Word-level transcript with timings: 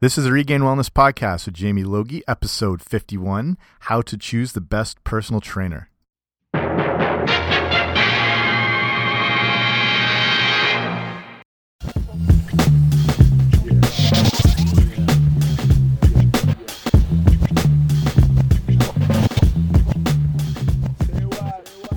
This 0.00 0.18
is 0.18 0.26
a 0.26 0.32
Regained 0.32 0.64
Wellness 0.64 0.90
podcast 0.90 1.46
with 1.46 1.54
Jamie 1.54 1.84
Logie, 1.84 2.24
episode 2.26 2.82
51 2.82 3.56
How 3.80 4.02
to 4.02 4.18
Choose 4.18 4.52
the 4.52 4.60
Best 4.60 5.02
Personal 5.04 5.40
Trainer. 5.40 5.88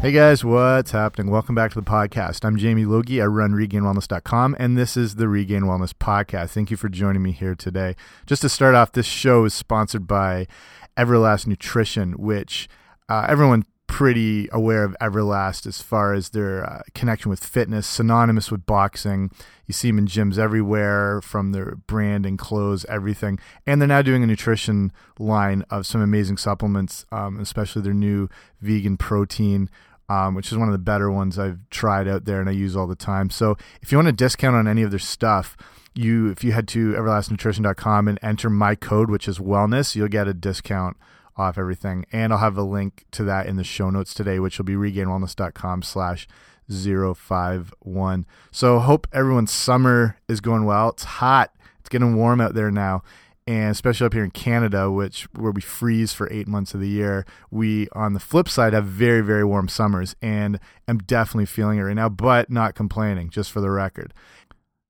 Hey 0.08 0.14
guys, 0.14 0.42
what's 0.42 0.92
happening? 0.92 1.30
Welcome 1.30 1.54
back 1.54 1.74
to 1.74 1.82
the 1.82 1.86
podcast. 1.86 2.46
I'm 2.46 2.56
Jamie 2.56 2.86
Logie. 2.86 3.22
I 3.22 3.26
run 3.26 3.52
regainedwellness.com, 3.52 4.56
and 4.58 4.78
this 4.78 4.96
is 4.96 5.16
the 5.16 5.28
Regained 5.28 5.66
Wellness 5.66 5.92
Podcast. 5.92 6.52
Thank 6.52 6.72
you 6.72 6.78
for 6.78 6.88
joining 6.88 7.22
me 7.22 7.34
here 7.34 7.56
today. 7.56 7.94
Just 8.26 8.42
to 8.44 8.48
start 8.48 8.74
off, 8.74 8.94
this 8.94 9.06
show 9.06 9.44
is 9.44 9.54
sponsored 9.54 10.08
by 10.08 10.48
Everlast 10.96 11.46
Nutrition, 11.46 12.14
which 12.14 12.70
uh, 13.10 13.26
everyone 13.28 13.66
pretty 13.88 14.48
aware 14.54 14.86
of 14.86 14.96
Everlast 15.02 15.66
as 15.66 15.82
far 15.82 16.14
as 16.14 16.30
their 16.30 16.66
uh, 16.66 16.82
connection 16.94 17.30
with 17.30 17.44
fitness, 17.44 17.86
synonymous 17.86 18.50
with 18.50 18.66
boxing. 18.66 19.30
You 19.66 19.74
see 19.74 19.90
them 19.90 19.98
in 19.98 20.08
gyms 20.08 20.38
everywhere 20.38 21.22
from 21.22 21.52
their 21.52 21.76
brand 21.88 22.26
and 22.26 22.40
clothes, 22.40 22.86
everything. 22.86 23.40
And 23.66 23.82
they're 23.82 23.88
now 23.88 24.02
doing 24.02 24.24
a 24.24 24.28
nutrition 24.28 24.94
line 25.20 25.66
of 25.70 25.86
some 25.86 26.00
amazing 26.00 26.38
supplements, 26.38 27.06
um, 27.12 27.40
especially 27.40 27.82
their 27.82 27.94
new 27.94 28.30
vegan 28.62 28.96
protein. 28.96 29.70
Um, 30.10 30.36
which 30.36 30.54
is 30.54 30.58
one 30.58 30.70
of 30.70 30.72
the 30.72 30.78
better 30.78 31.12
ones 31.12 31.38
I've 31.38 31.70
tried 31.70 32.08
out 32.08 32.24
there 32.24 32.40
and 32.40 32.48
I 32.48 32.54
use 32.54 32.78
all 32.78 32.88
the 32.88 32.96
time. 32.96 33.30
So 33.30 33.58
if 33.82 33.92
you 33.92 33.98
want 33.98 34.08
a 34.08 34.14
discount 34.14 34.56
on 34.56 34.66
any 34.66 34.82
of 34.82 34.90
their 34.90 35.00
stuff, 35.00 35.58
you 35.96 36.30
if 36.30 36.46
you 36.46 36.54
head 36.54 36.68
to 36.70 36.94
everlastnutrition.com 36.94 38.08
and 38.08 38.20
enter 38.22 38.50
my 38.50 38.76
code, 38.76 39.10
which 39.10 39.28
is 39.28 39.40
wellness, 39.40 39.96
you'll 39.96 40.08
get 40.08 40.30
a 40.30 40.34
discount 40.34 40.96
off 41.36 41.58
everything. 41.58 42.06
And 42.12 42.32
I'll 42.32 42.40
have 42.40 42.58
a 42.58 42.64
link 42.64 43.06
to 43.12 43.24
that 43.26 43.48
in 43.48 43.58
the 43.58 43.64
show 43.64 43.90
notes 43.90 44.14
today, 44.14 44.40
which 44.40 44.58
will 44.58 44.66
be 44.66 44.76
regainedwellness.com 44.76 45.84
slash 45.84 46.28
051. 46.70 48.26
So 48.52 48.80
hope 48.80 49.08
everyone's 49.14 49.52
summer 49.52 50.18
is 50.28 50.42
going 50.42 50.66
well. 50.66 50.90
It's 50.90 51.04
hot. 51.04 51.54
It's 51.80 51.90
getting 51.90 52.16
warm 52.16 52.42
out 52.42 52.54
there 52.54 52.72
now. 52.72 53.04
And 53.48 53.72
especially 53.72 54.06
up 54.06 54.14
here 54.14 54.26
in 54.26 54.32
Canada, 54.32 54.92
which 54.92 55.24
where 55.34 55.52
we 55.52 55.62
freeze 55.62 56.12
for 56.12 56.32
eight 56.32 56.48
months 56.48 56.74
of 56.74 56.82
the 56.82 56.90
year, 56.90 57.26
we 57.50 57.88
on 57.94 58.14
the 58.14 58.20
flip 58.20 58.50
side 58.50 58.74
have 58.74 58.86
very, 58.86 59.22
very 59.22 59.46
warm 59.46 59.70
summers. 59.70 60.16
And 60.22 60.60
I'm 60.88 60.98
definitely 60.98 61.46
feeling 61.46 61.80
it 61.80 61.84
right 61.84 61.96
now, 61.96 62.10
but 62.10 62.50
not 62.50 62.76
complaining, 62.76 63.30
just 63.30 63.52
for 63.52 63.62
the 63.62 63.72
record 63.72 64.14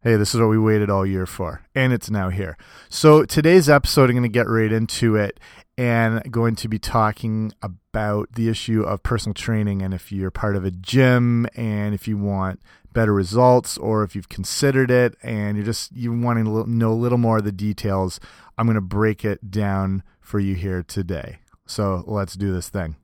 hey, 0.01 0.15
this 0.15 0.33
is 0.33 0.39
what 0.39 0.47
we 0.47 0.57
waited 0.57 0.89
all 0.89 1.05
year 1.05 1.25
for, 1.25 1.65
and 1.75 1.91
it's 1.91 2.09
now 2.09 2.29
here. 2.29 2.55
So 2.87 3.25
today's 3.25 3.67
episode, 3.67 4.09
I'm 4.09 4.15
going 4.15 4.23
to 4.23 4.29
get 4.29 4.47
right 4.47 4.71
into 4.71 5.17
it 5.17 5.37
and 5.77 6.31
going 6.31 6.55
to 6.55 6.67
be 6.67 6.79
talking 6.79 7.51
about 7.61 8.31
the 8.33 8.49
issue 8.49 8.81
of 8.83 9.03
personal 9.03 9.33
training 9.33 9.81
and 9.81 9.93
if 9.93 10.11
you're 10.11 10.31
part 10.31 10.55
of 10.55 10.65
a 10.65 10.71
gym 10.71 11.47
and 11.55 11.93
if 11.93 12.07
you 12.07 12.17
want 12.17 12.61
better 12.97 13.13
results 13.13 13.77
or 13.77 14.03
if 14.03 14.15
you've 14.15 14.27
considered 14.27 14.89
it 14.89 15.15
and 15.21 15.55
you're 15.55 15.63
just 15.63 15.91
you 15.91 16.11
wanting 16.11 16.45
to 16.45 16.67
know 16.67 16.91
a 16.91 16.95
little 16.95 17.19
more 17.19 17.37
of 17.37 17.43
the 17.43 17.51
details 17.51 18.19
i'm 18.57 18.65
going 18.65 18.73
to 18.73 18.81
break 18.81 19.23
it 19.23 19.51
down 19.51 20.01
for 20.19 20.39
you 20.39 20.55
here 20.55 20.81
today 20.81 21.37
so 21.67 22.03
let's 22.07 22.33
do 22.33 22.51
this 22.51 22.69
thing 22.69 22.95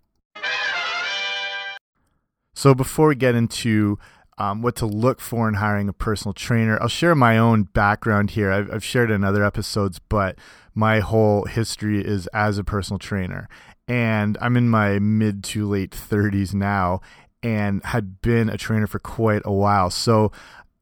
so 2.55 2.73
before 2.73 3.09
we 3.09 3.13
get 3.13 3.35
into 3.35 3.99
um, 4.39 4.63
what 4.63 4.75
to 4.77 4.87
look 4.87 5.21
for 5.21 5.47
in 5.47 5.53
hiring 5.53 5.87
a 5.87 5.93
personal 5.93 6.33
trainer. 6.33 6.81
I'll 6.81 6.87
share 6.87 7.13
my 7.13 7.37
own 7.37 7.65
background 7.65 8.31
here. 8.31 8.51
I've, 8.51 8.73
I've, 8.73 8.83
shared 8.83 9.11
in 9.11 9.23
other 9.23 9.43
episodes, 9.45 9.99
but 9.99 10.39
my 10.73 11.01
whole 11.01 11.45
history 11.45 12.03
is 12.03 12.25
as 12.33 12.57
a 12.57 12.63
personal 12.63 12.97
trainer. 12.97 13.47
And 13.87 14.35
I'm 14.41 14.57
in 14.57 14.69
my 14.69 14.97
mid 14.97 15.43
to 15.45 15.69
late 15.69 15.91
30s 15.91 16.51
now 16.51 17.01
and 17.43 17.83
had 17.83 18.21
been 18.21 18.49
a 18.49 18.57
trainer 18.57 18.87
for 18.87 18.99
quite 18.99 19.41
a 19.45 19.51
while. 19.51 19.89
So 19.89 20.31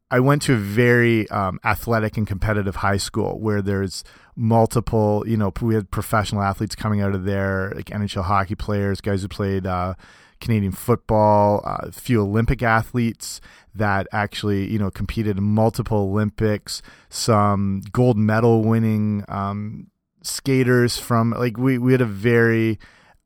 I 0.10 0.20
went 0.20 0.44
to 0.44 0.54
a 0.54 0.58
very 0.58 1.30
um, 1.30 1.60
athletic 1.66 2.18
and 2.18 2.28
competitive 2.28 2.78
high 2.78 2.98
school 2.98 3.40
where 3.40 3.62
there's 3.62 4.04
multiple, 4.36 5.24
you 5.28 5.38
know, 5.38 5.52
we 5.62 5.76
had 5.76 5.90
professional 5.92 6.42
athletes 6.42 6.76
coming 6.76 7.02
out 7.02 7.16
of 7.16 7.26
there, 7.26 7.74
like 7.76 7.88
NHL 7.88 8.24
hockey 8.24 8.56
players, 8.56 9.02
guys 9.02 9.24
who 9.24 9.28
played. 9.28 9.66
Uh, 9.66 9.96
Canadian 10.42 10.72
football, 10.72 11.62
uh, 11.64 11.88
a 11.88 11.92
few 11.92 12.20
Olympic 12.22 12.62
athletes 12.64 13.40
that 13.74 14.08
actually 14.12 14.70
you 14.70 14.78
know 14.80 14.92
competed 14.92 15.38
in 15.38 15.44
multiple 15.44 16.00
Olympics, 16.00 16.82
some 17.10 17.82
gold 17.92 18.18
medal 18.18 18.64
winning 18.64 19.24
um, 19.30 19.88
skaters 20.24 20.98
from 20.98 21.32
like 21.32 21.58
we 21.58 21.78
we 21.78 21.94
had 21.94 22.02
a 22.02 22.06
very 22.06 22.80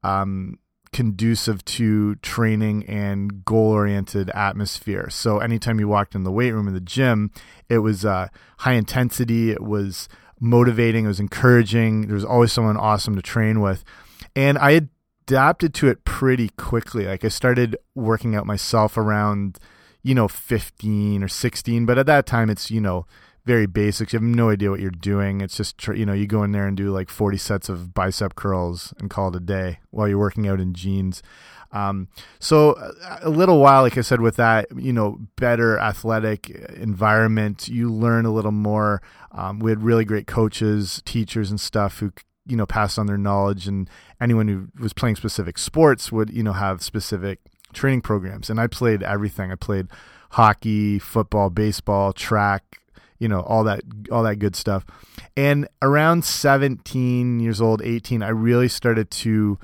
um, 0.03 0.59
conducive 0.95 1.63
to 1.65 2.15
training 2.15 2.85
and 2.85 3.43
goal 3.43 3.71
oriented 3.71 4.29
atmosphere. 4.29 5.09
So 5.09 5.39
anytime 5.39 5.77
you 5.77 5.89
walked 5.89 6.15
in 6.15 6.23
the 6.23 6.31
weight 6.31 6.53
room 6.53 6.69
in 6.69 6.73
the 6.73 6.79
gym, 6.79 7.31
it 7.67 7.79
was 7.79 8.05
uh, 8.05 8.29
high 8.59 8.75
intensity. 8.75 9.51
It 9.51 9.61
was 9.61 10.07
motivating. 10.39 11.03
It 11.03 11.09
was 11.09 11.19
encouraging. 11.19 12.07
There 12.07 12.15
was 12.15 12.23
always 12.23 12.53
someone 12.53 12.77
awesome 12.77 13.13
to 13.17 13.21
train 13.21 13.59
with. 13.59 13.83
And 14.37 14.57
I 14.57 14.87
adapted 15.27 15.73
to 15.73 15.89
it 15.89 16.05
pretty 16.05 16.47
quickly. 16.57 17.03
Like 17.07 17.25
I 17.25 17.27
started 17.27 17.75
working 17.93 18.33
out 18.33 18.45
myself 18.45 18.95
around, 18.95 19.59
you 20.01 20.15
know, 20.15 20.29
15 20.29 21.21
or 21.23 21.27
16, 21.27 21.85
but 21.85 21.97
at 21.97 22.05
that 22.05 22.25
time 22.25 22.49
it's, 22.49 22.71
you 22.71 22.79
know, 22.79 23.05
very 23.45 23.67
basics. 23.67 24.11
You 24.11 24.17
have 24.17 24.23
no 24.23 24.49
idea 24.49 24.71
what 24.71 24.79
you're 24.79 24.89
doing. 24.91 25.41
It's 25.41 25.55
just, 25.55 25.87
you 25.87 26.05
know, 26.05 26.13
you 26.13 26.25
go 26.25 26.43
in 26.43 26.51
there 26.51 26.67
and 26.67 26.75
do 26.75 26.91
like 26.91 27.09
40 27.09 27.37
sets 27.37 27.69
of 27.69 27.93
bicep 27.93 28.35
curls 28.35 28.93
and 28.99 29.09
call 29.09 29.29
it 29.29 29.35
a 29.35 29.39
day 29.39 29.79
while 29.91 30.07
you're 30.07 30.17
working 30.17 30.47
out 30.47 30.59
in 30.59 30.73
jeans. 30.73 31.21
Um, 31.71 32.07
so 32.39 32.75
a 33.21 33.29
little 33.29 33.59
while, 33.59 33.83
like 33.83 33.97
I 33.97 34.01
said, 34.01 34.21
with 34.21 34.37
that, 34.37 34.67
you 34.75 34.93
know, 34.93 35.19
better 35.35 35.77
athletic 35.77 36.49
environment, 36.49 37.67
you 37.67 37.91
learn 37.91 38.25
a 38.25 38.33
little 38.33 38.51
more. 38.51 39.01
Um, 39.31 39.59
we 39.59 39.71
had 39.71 39.83
really 39.83 40.05
great 40.05 40.25
coaches, 40.25 41.01
teachers, 41.05 41.51
and 41.51 41.59
stuff 41.59 41.99
who 41.99 42.13
you 42.47 42.55
know 42.55 42.65
passed 42.65 42.99
on 42.99 43.07
their 43.07 43.17
knowledge 43.17 43.67
and 43.67 43.89
anyone 44.21 44.47
who 44.47 44.67
was 44.79 44.93
playing 44.93 45.15
specific 45.15 45.57
sports 45.57 46.11
would 46.11 46.29
you 46.29 46.43
know 46.43 46.53
have 46.53 46.83
specific 46.83 47.39
training 47.73 48.01
programs 48.01 48.51
and 48.51 48.59
i 48.59 48.67
played 48.67 49.01
everything 49.01 49.51
i 49.51 49.55
played 49.55 49.87
hockey 50.29 50.99
football 50.99 51.49
baseball 51.49 52.13
track 52.13 52.77
you 53.19 53.27
know 53.27 53.41
all 53.41 53.63
that 53.63 53.81
all 54.11 54.23
that 54.23 54.37
good 54.37 54.55
stuff. 54.55 54.85
And 55.37 55.67
around 55.81 56.25
17 56.25 57.39
years 57.39 57.61
old 57.61 57.81
18 57.81 58.23
i 58.23 58.29
really 58.29 58.67
started 58.67 59.11
to 59.11 59.59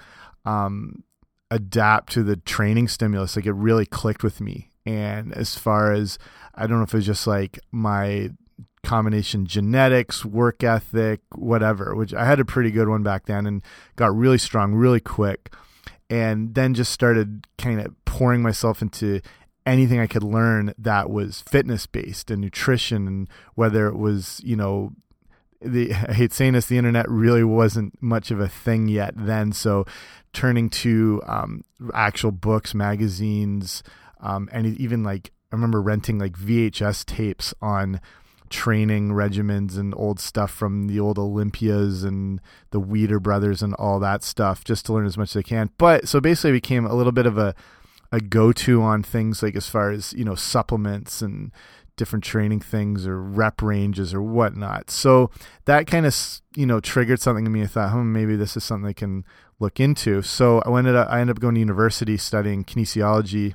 um, 0.46 1.04
adapt 1.50 2.14
to 2.14 2.24
the 2.24 2.38
training 2.38 2.88
stimulus. 2.88 3.36
Like 3.36 3.46
it 3.46 3.54
really 3.54 3.86
clicked 3.86 4.24
with 4.24 4.42
me. 4.42 4.70
And 4.86 5.34
as 5.34 5.56
far 5.56 5.92
as 5.92 6.18
i 6.56 6.68
don't 6.68 6.78
know 6.78 6.84
if 6.84 6.94
it 6.94 6.98
was 6.98 7.06
just 7.06 7.28
like 7.28 7.60
my 7.72 8.32
combination 8.84 9.46
genetics, 9.46 10.26
work 10.26 10.64
ethic, 10.64 11.22
whatever, 11.36 11.96
which 11.96 12.14
I 12.14 12.26
had 12.26 12.40
a 12.40 12.46
pretty 12.46 12.72
good 12.72 12.90
one 12.90 13.04
back 13.04 13.26
then 13.26 13.46
and 13.46 13.62
got 13.96 14.16
really 14.16 14.38
strong 14.38 14.74
really 14.74 15.00
quick. 15.00 15.54
And 16.10 16.56
then 16.56 16.74
just 16.74 16.92
started 16.92 17.48
kind 17.58 17.80
of 17.80 17.94
pouring 18.06 18.42
myself 18.42 18.82
into 18.82 19.22
anything 19.66 20.00
I 20.00 20.08
could 20.08 20.24
learn 20.24 20.74
that 20.78 21.10
was 21.10 21.42
fitness 21.42 21.86
based 21.86 22.32
and 22.32 22.42
nutrition 22.42 23.08
and 23.08 23.30
whether 23.56 23.88
it 23.88 23.98
was, 23.98 24.42
you 24.44 24.56
know, 24.56 24.94
the 25.62 25.94
I 26.08 26.14
hate 26.14 26.34
saying 26.34 26.54
this, 26.54 26.66
the 26.66 26.78
internet 26.78 27.10
really 27.10 27.44
wasn't 27.44 28.02
much 28.02 28.32
of 28.32 28.40
a 28.40 28.48
thing 28.48 28.88
yet 28.88 29.14
then. 29.16 29.52
So 29.52 29.86
turning 30.34 30.70
to 30.70 31.22
um, 31.26 31.64
actual 31.94 32.32
books, 32.32 32.74
magazines, 32.74 33.84
um, 34.20 34.50
and 34.52 34.66
even 34.80 35.04
like 35.04 35.32
I 35.52 35.56
remember 35.56 35.82
renting 35.82 36.20
like 36.20 36.34
VHS 36.34 37.06
tapes 37.06 37.54
on 37.62 38.00
training 38.50 39.10
regimens 39.10 39.78
and 39.78 39.94
old 39.96 40.20
stuff 40.20 40.52
from 40.52 40.88
the 40.88 41.00
old 41.00 41.18
Olympias 41.18 42.04
and 42.04 42.42
the 42.72 42.82
Weider 42.82 43.22
brothers 43.22 43.64
and 43.64 43.74
all 43.76 44.00
that 44.00 44.24
stuff 44.24 44.64
just 44.64 44.86
to 44.86 44.94
learn 44.94 45.06
as 45.06 45.18
much 45.18 45.36
as 45.36 45.40
I 45.40 45.42
can. 45.42 45.70
But 45.78 46.08
so 46.08 46.20
basically 46.20 46.52
I 46.52 46.54
became 46.54 46.86
a 46.86 46.94
little 46.94 47.14
bit 47.14 47.26
of 47.26 47.38
a 47.38 47.56
a 48.12 48.20
go-to 48.20 48.82
on 48.82 49.04
things 49.04 49.42
like 49.42 49.56
as 49.56 49.70
far 49.70 49.92
as, 49.92 50.14
you 50.14 50.26
know, 50.26 50.36
supplements 50.36 51.22
and 51.22 51.52
different 51.96 52.24
training 52.24 52.60
things 52.60 53.06
or 53.06 53.22
rep 53.22 53.62
ranges 53.62 54.14
or 54.14 54.22
whatnot. 54.22 54.90
So 54.90 55.30
that 55.66 55.88
kind 55.88 56.06
of, 56.06 56.16
you 56.56 56.66
know, 56.66 56.80
triggered 56.80 57.20
something 57.20 57.46
in 57.46 57.52
me. 57.52 57.64
I 57.64 57.68
thought, 57.68 57.92
hmm, 57.92 58.12
maybe 58.12 58.36
this 58.36 58.58
is 58.58 58.64
something 58.64 58.90
I 58.90 58.94
can 58.94 59.24
look 59.60 59.80
into. 59.80 60.22
So 60.22 60.60
I 60.62 60.78
ended 60.78 60.96
up, 60.96 61.10
I 61.10 61.22
ended 61.22 61.38
up 61.38 61.42
going 61.42 61.56
to 61.56 61.60
university 61.60 62.18
studying 62.18 62.64
kinesiology, 62.64 63.54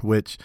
which 0.00 0.38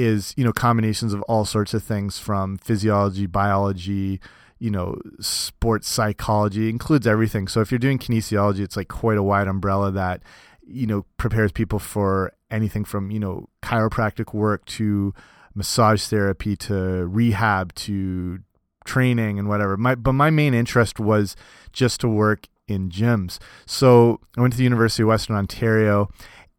is 0.00 0.32
you 0.36 0.44
know 0.44 0.52
combinations 0.52 1.12
of 1.12 1.20
all 1.22 1.44
sorts 1.44 1.74
of 1.74 1.82
things 1.82 2.18
from 2.18 2.56
physiology, 2.58 3.26
biology, 3.26 4.20
you 4.58 4.70
know, 4.70 4.98
sports 5.20 5.88
psychology 5.88 6.68
includes 6.68 7.06
everything. 7.06 7.48
So 7.48 7.60
if 7.60 7.70
you're 7.70 7.78
doing 7.78 7.98
kinesiology, 7.98 8.60
it's 8.60 8.76
like 8.76 8.88
quite 8.88 9.18
a 9.18 9.22
wide 9.22 9.48
umbrella 9.48 9.90
that 9.92 10.22
you 10.66 10.86
know 10.86 11.04
prepares 11.16 11.52
people 11.52 11.78
for 11.78 12.32
anything 12.50 12.84
from 12.84 13.10
you 13.10 13.20
know 13.20 13.48
chiropractic 13.62 14.34
work 14.34 14.64
to 14.66 15.14
massage 15.54 16.04
therapy 16.04 16.56
to 16.56 17.06
rehab 17.06 17.74
to 17.74 18.40
training 18.84 19.38
and 19.38 19.48
whatever. 19.48 19.76
My 19.76 19.94
but 19.94 20.12
my 20.12 20.30
main 20.30 20.54
interest 20.54 20.98
was 20.98 21.36
just 21.72 22.00
to 22.00 22.08
work 22.08 22.46
in 22.66 22.88
gyms. 22.90 23.38
So 23.66 24.20
I 24.36 24.40
went 24.40 24.52
to 24.54 24.58
the 24.58 24.64
University 24.64 25.02
of 25.02 25.08
Western 25.08 25.36
Ontario, 25.36 26.08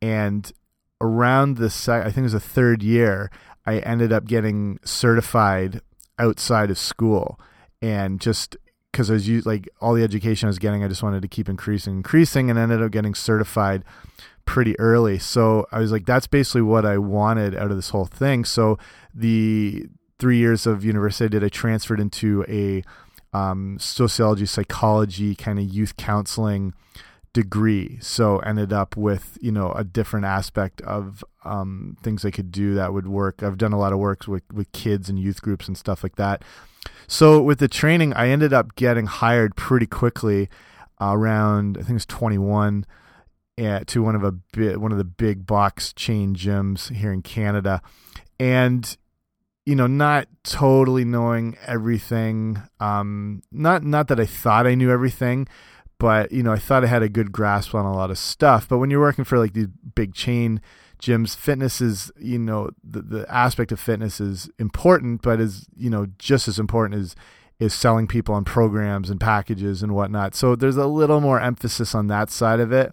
and 0.01 0.51
around 0.99 1.57
the 1.57 1.67
I 1.87 2.05
think 2.05 2.17
it 2.17 2.21
was 2.23 2.33
the 2.33 2.39
third 2.39 2.83
year, 2.83 3.31
I 3.65 3.79
ended 3.79 4.11
up 4.11 4.25
getting 4.25 4.79
certified 4.83 5.81
outside 6.19 6.69
of 6.69 6.77
school, 6.77 7.39
and 7.81 8.19
just 8.19 8.55
because 8.91 9.09
I 9.09 9.13
was 9.13 9.45
like 9.45 9.69
all 9.79 9.93
the 9.93 10.03
education 10.03 10.47
I 10.47 10.49
was 10.49 10.59
getting, 10.59 10.83
I 10.83 10.87
just 10.87 11.03
wanted 11.03 11.21
to 11.21 11.27
keep 11.27 11.47
increasing, 11.47 11.95
increasing, 11.95 12.49
and 12.49 12.59
ended 12.59 12.81
up 12.81 12.91
getting 12.91 13.15
certified 13.15 13.83
pretty 14.45 14.79
early. 14.79 15.19
So 15.19 15.67
I 15.71 15.79
was 15.79 15.91
like, 15.91 16.05
that's 16.05 16.27
basically 16.27 16.61
what 16.61 16.85
I 16.85 16.97
wanted 16.97 17.55
out 17.55 17.71
of 17.71 17.75
this 17.75 17.89
whole 17.89 18.05
thing. 18.05 18.45
So 18.45 18.77
the 19.13 19.85
three 20.19 20.37
years 20.37 20.67
of 20.67 20.85
university 20.85 21.25
I 21.25 21.27
did, 21.29 21.43
I 21.43 21.49
transferred 21.49 21.99
into 21.99 22.45
a 22.47 22.83
um, 23.33 23.77
sociology, 23.79 24.45
psychology, 24.45 25.35
kind 25.35 25.59
of 25.59 25.65
youth 25.65 25.97
counseling 25.97 26.73
degree. 27.33 27.97
So 28.01 28.39
ended 28.39 28.73
up 28.73 28.97
with 28.97 29.37
you 29.41 29.51
know 29.51 29.71
a 29.71 29.83
different 29.83 30.25
aspect 30.25 30.81
of 30.81 31.23
um, 31.43 31.97
things 32.03 32.25
I 32.25 32.31
could 32.31 32.51
do 32.51 32.75
that 32.75 32.93
would 32.93 33.07
work. 33.07 33.41
I've 33.41 33.57
done 33.57 33.73
a 33.73 33.79
lot 33.79 33.93
of 33.93 33.99
work 33.99 34.27
with 34.27 34.43
with 34.51 34.71
kids 34.71 35.09
and 35.09 35.19
youth 35.19 35.41
groups 35.41 35.67
and 35.67 35.77
stuff 35.77 36.03
like 36.03 36.15
that. 36.15 36.43
So 37.07 37.41
with 37.41 37.59
the 37.59 37.67
training, 37.67 38.13
I 38.13 38.29
ended 38.29 38.53
up 38.53 38.75
getting 38.75 39.05
hired 39.05 39.55
pretty 39.55 39.87
quickly. 39.87 40.49
Around 40.99 41.79
I 41.79 41.81
think 41.81 41.95
it's 41.95 42.05
21 42.05 42.85
at, 43.61 43.87
to 43.87 44.03
one 44.03 44.15
of 44.15 44.23
a 44.23 44.31
one 44.77 44.91
of 44.91 44.97
the 44.97 45.03
big 45.03 45.45
box 45.45 45.93
chain 45.93 46.35
gyms 46.35 46.93
here 46.93 47.11
in 47.11 47.21
Canada, 47.21 47.81
and 48.39 48.97
you 49.65 49.75
know, 49.75 49.87
not 49.87 50.27
totally 50.43 51.05
knowing 51.05 51.57
everything. 51.65 52.61
Um, 52.79 53.41
not 53.51 53.83
not 53.83 54.07
that 54.07 54.19
I 54.19 54.25
thought 54.25 54.67
I 54.67 54.75
knew 54.75 54.91
everything, 54.91 55.47
but 55.99 56.31
you 56.31 56.43
know, 56.43 56.51
I 56.51 56.57
thought 56.57 56.83
I 56.83 56.87
had 56.87 57.03
a 57.03 57.09
good 57.09 57.31
grasp 57.31 57.75
on 57.75 57.85
a 57.85 57.93
lot 57.93 58.11
of 58.11 58.17
stuff. 58.17 58.67
But 58.67 58.79
when 58.79 58.89
you're 58.89 58.99
working 58.99 59.25
for 59.25 59.37
like 59.37 59.53
these 59.53 59.67
big 59.67 60.13
chain 60.13 60.61
gyms, 60.99 61.35
fitness 61.35 61.79
is 61.81 62.11
you 62.19 62.39
know 62.39 62.71
the 62.83 63.01
the 63.01 63.31
aspect 63.33 63.71
of 63.71 63.79
fitness 63.79 64.19
is 64.19 64.49
important, 64.57 65.21
but 65.21 65.39
is 65.39 65.67
you 65.75 65.89
know 65.89 66.07
just 66.17 66.47
as 66.47 66.57
important 66.57 66.99
as 66.99 67.15
is 67.59 67.75
selling 67.75 68.07
people 68.07 68.33
on 68.33 68.43
programs 68.43 69.11
and 69.11 69.19
packages 69.19 69.83
and 69.83 69.93
whatnot. 69.93 70.33
So 70.33 70.55
there's 70.55 70.77
a 70.77 70.87
little 70.87 71.21
more 71.21 71.39
emphasis 71.39 71.93
on 71.93 72.07
that 72.07 72.31
side 72.31 72.59
of 72.59 72.71
it 72.71 72.91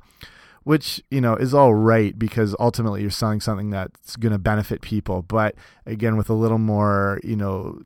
which 0.64 1.02
you 1.10 1.20
know 1.20 1.34
is 1.34 1.54
all 1.54 1.74
right 1.74 2.18
because 2.18 2.54
ultimately 2.58 3.00
you're 3.02 3.10
selling 3.10 3.40
something 3.40 3.70
that's 3.70 4.16
going 4.16 4.32
to 4.32 4.38
benefit 4.38 4.80
people 4.80 5.22
but 5.22 5.54
again 5.86 6.16
with 6.16 6.28
a 6.28 6.34
little 6.34 6.58
more 6.58 7.20
you 7.22 7.36
know 7.36 7.80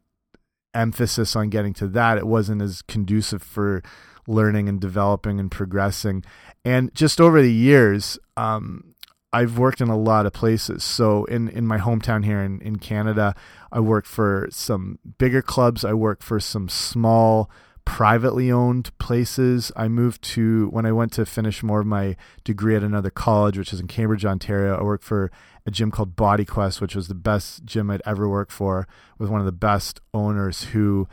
emphasis 0.74 1.36
on 1.36 1.50
getting 1.50 1.74
to 1.74 1.86
that 1.86 2.19
it 2.19 2.26
wasn't 2.26 2.60
as 2.60 2.82
conducive 2.82 3.42
for 3.42 3.82
learning 4.26 4.69
and 4.69 4.80
developing 4.80 5.38
and 5.38 5.50
progressing 5.50 6.24
and 6.64 6.94
just 6.94 7.20
over 7.20 7.42
the 7.42 7.52
years 7.52 8.19
um, 8.36 8.92
I've 9.32 9.58
worked 9.58 9.80
in 9.80 9.88
a 9.88 9.96
lot 9.96 10.26
of 10.26 10.34
places. 10.34 10.84
So 10.84 11.25
in, 11.25 11.48
in 11.48 11.66
my 11.66 11.78
hometown 11.78 12.25
here 12.25 12.42
in, 12.42 12.60
in 12.60 12.76
Canada, 12.76 13.34
I 13.70 13.80
worked 13.80 14.06
for 14.06 14.48
some 14.50 14.98
bigger 15.16 15.40
clubs. 15.40 15.84
I 15.84 15.94
worked 15.94 16.22
for 16.22 16.38
some 16.38 16.68
small 16.68 17.50
privately 17.84 18.50
owned 18.50 18.96
places. 18.99 19.73
I 19.76 19.88
moved 19.88 20.23
to 20.23 20.69
when 20.69 20.87
I 20.87 20.93
went 20.93 21.12
to 21.14 21.26
finish 21.26 21.62
more 21.62 21.81
of 21.81 21.87
my 21.87 22.17
degree 22.44 22.76
at 22.76 22.82
another 22.82 23.11
college, 23.11 23.58
which 23.58 23.73
is 23.73 23.81
in 23.81 23.87
Cambridge, 23.87 24.25
Ontario. 24.25 24.76
I 24.76 24.82
worked 24.82 25.05
for 25.05 25.31
a 25.67 25.70
gym 25.70 25.90
called 25.90 26.17
Body 26.17 26.44
Quest, 26.44 26.81
which 26.81 26.94
was 26.94 27.08
the 27.08 27.14
best 27.14 27.64
gym 27.64 27.90
I'd 27.90 28.02
ever 28.05 28.29
worked 28.29 28.52
for, 28.52 28.87
with 29.19 29.31
one 29.31 29.40
of 29.40 29.46
the 29.46 29.52
best 29.52 30.00
owners 30.12 30.64
who 30.64 31.08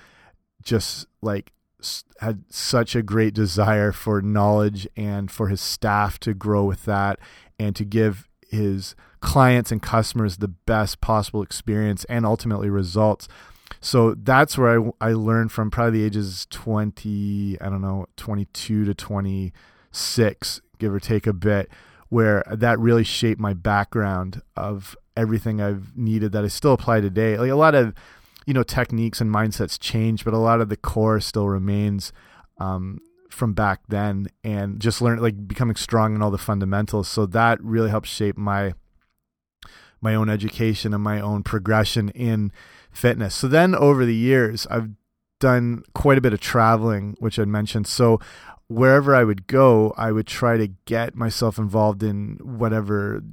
just 0.63 1.07
like 1.21 1.51
had 2.19 2.43
such 2.49 2.95
a 2.95 3.01
great 3.01 3.33
desire 3.33 3.91
for 3.91 4.21
knowledge 4.21 4.87
and 4.97 5.31
for 5.31 5.47
his 5.47 5.61
staff 5.61 6.19
to 6.19 6.33
grow 6.33 6.65
with 6.65 6.85
that 6.85 7.19
and 7.57 7.75
to 7.75 7.85
give 7.85 8.27
his 8.49 8.95
clients 9.21 9.71
and 9.71 9.81
customers 9.81 10.37
the 10.37 10.47
best 10.47 11.01
possible 11.01 11.41
experience 11.41 12.05
and 12.05 12.25
ultimately 12.25 12.69
results 12.69 13.27
so 13.81 14.13
that's 14.13 14.57
where 14.57 14.81
I, 14.81 15.09
I 15.09 15.13
learned 15.13 15.51
from 15.51 15.71
probably 15.71 15.99
the 15.99 16.05
ages 16.05 16.47
20 16.49 17.57
i 17.61 17.69
don't 17.69 17.81
know 17.81 18.07
22 18.17 18.85
to 18.85 18.93
26 18.93 20.61
give 20.77 20.93
or 20.93 20.99
take 20.99 21.27
a 21.27 21.33
bit 21.33 21.69
where 22.09 22.43
that 22.49 22.79
really 22.79 23.03
shaped 23.03 23.39
my 23.39 23.53
background 23.53 24.41
of 24.55 24.95
everything 25.15 25.61
i've 25.61 25.95
needed 25.97 26.31
that 26.31 26.43
i 26.43 26.47
still 26.47 26.73
apply 26.73 27.01
today. 27.01 27.37
Like 27.37 27.51
a 27.51 27.55
lot 27.55 27.75
of 27.75 27.93
you 28.45 28.53
know 28.53 28.63
techniques 28.63 29.21
and 29.21 29.33
mindsets 29.33 29.79
change 29.79 30.25
but 30.25 30.33
a 30.33 30.37
lot 30.37 30.61
of 30.61 30.69
the 30.69 30.77
core 30.77 31.19
still 31.19 31.47
remains 31.47 32.11
um, 32.59 32.99
from 33.29 33.53
back 33.53 33.81
then 33.87 34.27
and 34.43 34.79
just 34.79 35.01
learn 35.01 35.19
like 35.19 35.47
becoming 35.47 35.75
strong 35.75 36.15
in 36.15 36.21
all 36.21 36.31
the 36.31 36.37
fundamentals. 36.37 37.07
So 37.07 37.25
that 37.27 37.63
really 37.63 37.89
helped 37.89 38.07
shape 38.07 38.37
my 38.37 38.73
my 40.01 40.15
own 40.15 40.29
education 40.29 40.93
and 40.93 41.03
my 41.03 41.19
own 41.19 41.43
progression 41.43 42.09
in 42.09 42.51
fitness. 42.91 43.35
So 43.35 43.47
then 43.47 43.75
over 43.75 44.05
the 44.05 44.15
years, 44.15 44.67
I've 44.69 44.89
done 45.39 45.83
quite 45.93 46.17
a 46.17 46.21
bit 46.21 46.33
of 46.33 46.39
traveling, 46.39 47.15
which 47.19 47.39
I'd 47.39 47.47
mentioned. 47.47 47.87
So 47.87 48.19
wherever 48.67 49.15
I 49.15 49.23
would 49.23 49.47
go, 49.47 49.93
I 49.97 50.11
would 50.11 50.27
try 50.27 50.57
to 50.57 50.67
get 50.85 51.15
myself 51.15 51.57
involved 51.57 52.03
in 52.03 52.37
whatever 52.41 53.23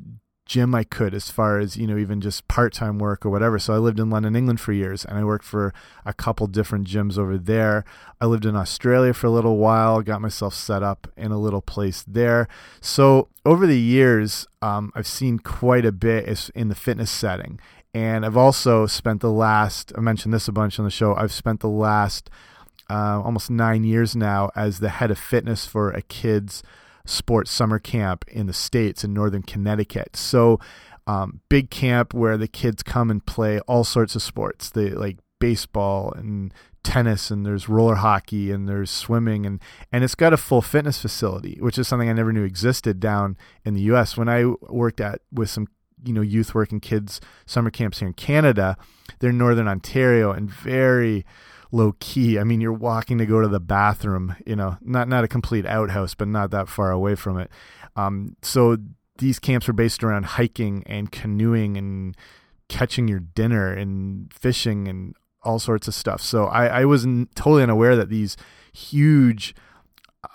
gym 0.46 0.76
I 0.76 0.84
could 0.84 1.12
as 1.12 1.28
far 1.28 1.58
as, 1.58 1.76
you 1.76 1.88
know, 1.88 1.98
even 1.98 2.20
just 2.20 2.46
part-time 2.46 2.98
work 2.98 3.26
or 3.26 3.30
whatever. 3.30 3.58
So 3.58 3.74
I 3.74 3.78
lived 3.78 3.98
in 3.98 4.10
London, 4.10 4.36
England 4.36 4.60
for 4.60 4.72
years 4.72 5.04
and 5.04 5.18
I 5.18 5.24
worked 5.24 5.44
for 5.44 5.74
a 6.04 6.14
couple 6.14 6.46
different 6.46 6.86
gyms 6.86 7.18
over 7.18 7.36
there. 7.36 7.84
I 8.20 8.26
lived 8.26 8.46
in 8.46 8.54
Australia 8.54 9.12
for 9.12 9.26
a 9.26 9.30
little 9.30 9.56
while, 9.56 10.00
got 10.02 10.20
myself 10.20 10.54
set 10.54 10.84
up 10.84 11.08
in 11.16 11.32
a 11.32 11.38
little 11.38 11.60
place 11.60 12.04
there. 12.06 12.46
So 12.80 13.28
over 13.44 13.66
the 13.66 13.78
years, 13.78 14.46
um, 14.62 14.92
I've 14.94 15.08
seen 15.08 15.40
quite 15.40 15.84
a 15.84 15.92
bit 15.92 16.50
in 16.54 16.68
the 16.68 16.76
fitness 16.76 17.10
setting 17.10 17.58
and 17.96 18.26
I've 18.26 18.36
also 18.36 18.84
spent 18.84 19.22
the 19.22 19.30
last, 19.30 19.90
I 19.96 20.02
mentioned 20.02 20.34
this 20.34 20.48
a 20.48 20.52
bunch 20.52 20.78
on 20.78 20.84
the 20.84 20.90
show, 20.90 21.14
I've 21.14 21.32
spent 21.32 21.60
the 21.60 21.68
last 21.70 22.28
uh, 22.90 23.22
almost 23.24 23.48
nine 23.48 23.84
years 23.84 24.14
now 24.14 24.50
as 24.54 24.80
the 24.80 24.90
head 24.90 25.10
of 25.10 25.18
fitness 25.18 25.64
for 25.64 25.92
a 25.92 26.02
kids' 26.02 26.62
sports 27.06 27.50
summer 27.50 27.78
camp 27.78 28.26
in 28.28 28.48
the 28.48 28.52
States 28.52 29.02
in 29.02 29.14
Northern 29.14 29.40
Connecticut. 29.40 30.14
So, 30.14 30.60
um, 31.06 31.40
big 31.48 31.70
camp 31.70 32.12
where 32.12 32.36
the 32.36 32.48
kids 32.48 32.82
come 32.82 33.10
and 33.10 33.24
play 33.24 33.60
all 33.60 33.82
sorts 33.82 34.14
of 34.14 34.20
sports. 34.20 34.68
They 34.68 34.90
like 34.90 35.16
baseball 35.38 36.12
and 36.12 36.52
tennis 36.82 37.30
and 37.30 37.46
there's 37.46 37.66
roller 37.66 37.94
hockey 37.94 38.52
and 38.52 38.68
there's 38.68 38.90
swimming 38.90 39.44
and 39.44 39.60
and 39.90 40.04
it's 40.04 40.14
got 40.14 40.32
a 40.32 40.36
full 40.36 40.62
fitness 40.62 41.02
facility 41.02 41.58
which 41.60 41.78
is 41.78 41.88
something 41.88 42.08
I 42.08 42.12
never 42.12 42.32
knew 42.32 42.44
existed 42.44 43.00
down 43.00 43.36
in 43.64 43.74
the 43.74 43.80
US 43.92 44.16
when 44.16 44.28
I 44.28 44.44
worked 44.44 45.00
at 45.00 45.20
with 45.32 45.50
some 45.50 45.66
you 46.04 46.12
know 46.12 46.20
youth 46.20 46.54
working 46.54 46.80
kids 46.80 47.20
summer 47.46 47.70
camps 47.70 48.00
here 48.00 48.08
in 48.08 48.14
Canada. 48.14 48.76
They're 49.18 49.30
in 49.30 49.38
northern 49.38 49.68
Ontario 49.68 50.32
and 50.32 50.50
very 50.50 51.24
low 51.72 51.94
key. 52.00 52.38
I 52.38 52.44
mean, 52.44 52.60
you're 52.60 52.72
walking 52.72 53.18
to 53.18 53.26
go 53.26 53.40
to 53.40 53.48
the 53.48 53.60
bathroom. 53.60 54.36
You 54.46 54.56
know, 54.56 54.78
not 54.82 55.08
not 55.08 55.24
a 55.24 55.28
complete 55.28 55.66
outhouse, 55.66 56.14
but 56.14 56.28
not 56.28 56.50
that 56.50 56.68
far 56.68 56.90
away 56.90 57.14
from 57.14 57.38
it. 57.38 57.50
Um, 57.96 58.36
so 58.42 58.76
these 59.18 59.38
camps 59.38 59.68
are 59.68 59.72
based 59.72 60.04
around 60.04 60.24
hiking 60.24 60.82
and 60.86 61.10
canoeing 61.10 61.76
and 61.76 62.16
catching 62.68 63.08
your 63.08 63.20
dinner 63.20 63.72
and 63.72 64.32
fishing 64.32 64.88
and 64.88 65.14
all 65.42 65.58
sorts 65.58 65.88
of 65.88 65.94
stuff. 65.94 66.20
So 66.20 66.46
I, 66.46 66.66
I 66.66 66.84
was 66.84 67.06
totally 67.34 67.62
unaware 67.62 67.96
that 67.96 68.10
these 68.10 68.36
huge 68.72 69.54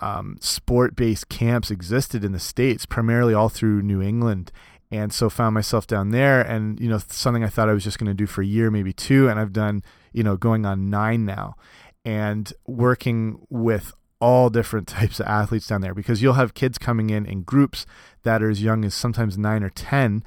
um, 0.00 0.38
sport 0.40 0.96
based 0.96 1.28
camps 1.28 1.70
existed 1.70 2.24
in 2.24 2.32
the 2.32 2.40
States, 2.40 2.86
primarily 2.86 3.34
all 3.34 3.48
through 3.48 3.82
New 3.82 4.00
England 4.00 4.50
and 4.92 5.12
so 5.12 5.30
found 5.30 5.54
myself 5.54 5.86
down 5.86 6.10
there 6.10 6.42
and 6.42 6.78
you 6.78 6.88
know 6.88 6.98
something 7.08 7.42
i 7.42 7.48
thought 7.48 7.68
i 7.68 7.72
was 7.72 7.82
just 7.82 7.98
going 7.98 8.06
to 8.06 8.14
do 8.14 8.26
for 8.26 8.42
a 8.42 8.46
year 8.46 8.70
maybe 8.70 8.92
two 8.92 9.28
and 9.28 9.40
i've 9.40 9.52
done 9.52 9.82
you 10.12 10.22
know 10.22 10.36
going 10.36 10.64
on 10.64 10.90
nine 10.90 11.24
now 11.24 11.56
and 12.04 12.52
working 12.66 13.44
with 13.48 13.92
all 14.20 14.50
different 14.50 14.86
types 14.98 15.18
of 15.18 15.26
athletes 15.26 15.66
down 15.66 15.80
there 15.80 15.94
because 15.94 16.22
you'll 16.22 16.34
have 16.34 16.54
kids 16.54 16.78
coming 16.78 17.10
in 17.10 17.26
in 17.26 17.42
groups 17.42 17.86
that 18.22 18.42
are 18.42 18.50
as 18.50 18.62
young 18.62 18.84
as 18.84 18.94
sometimes 18.94 19.36
nine 19.36 19.64
or 19.64 19.70
ten 19.70 20.22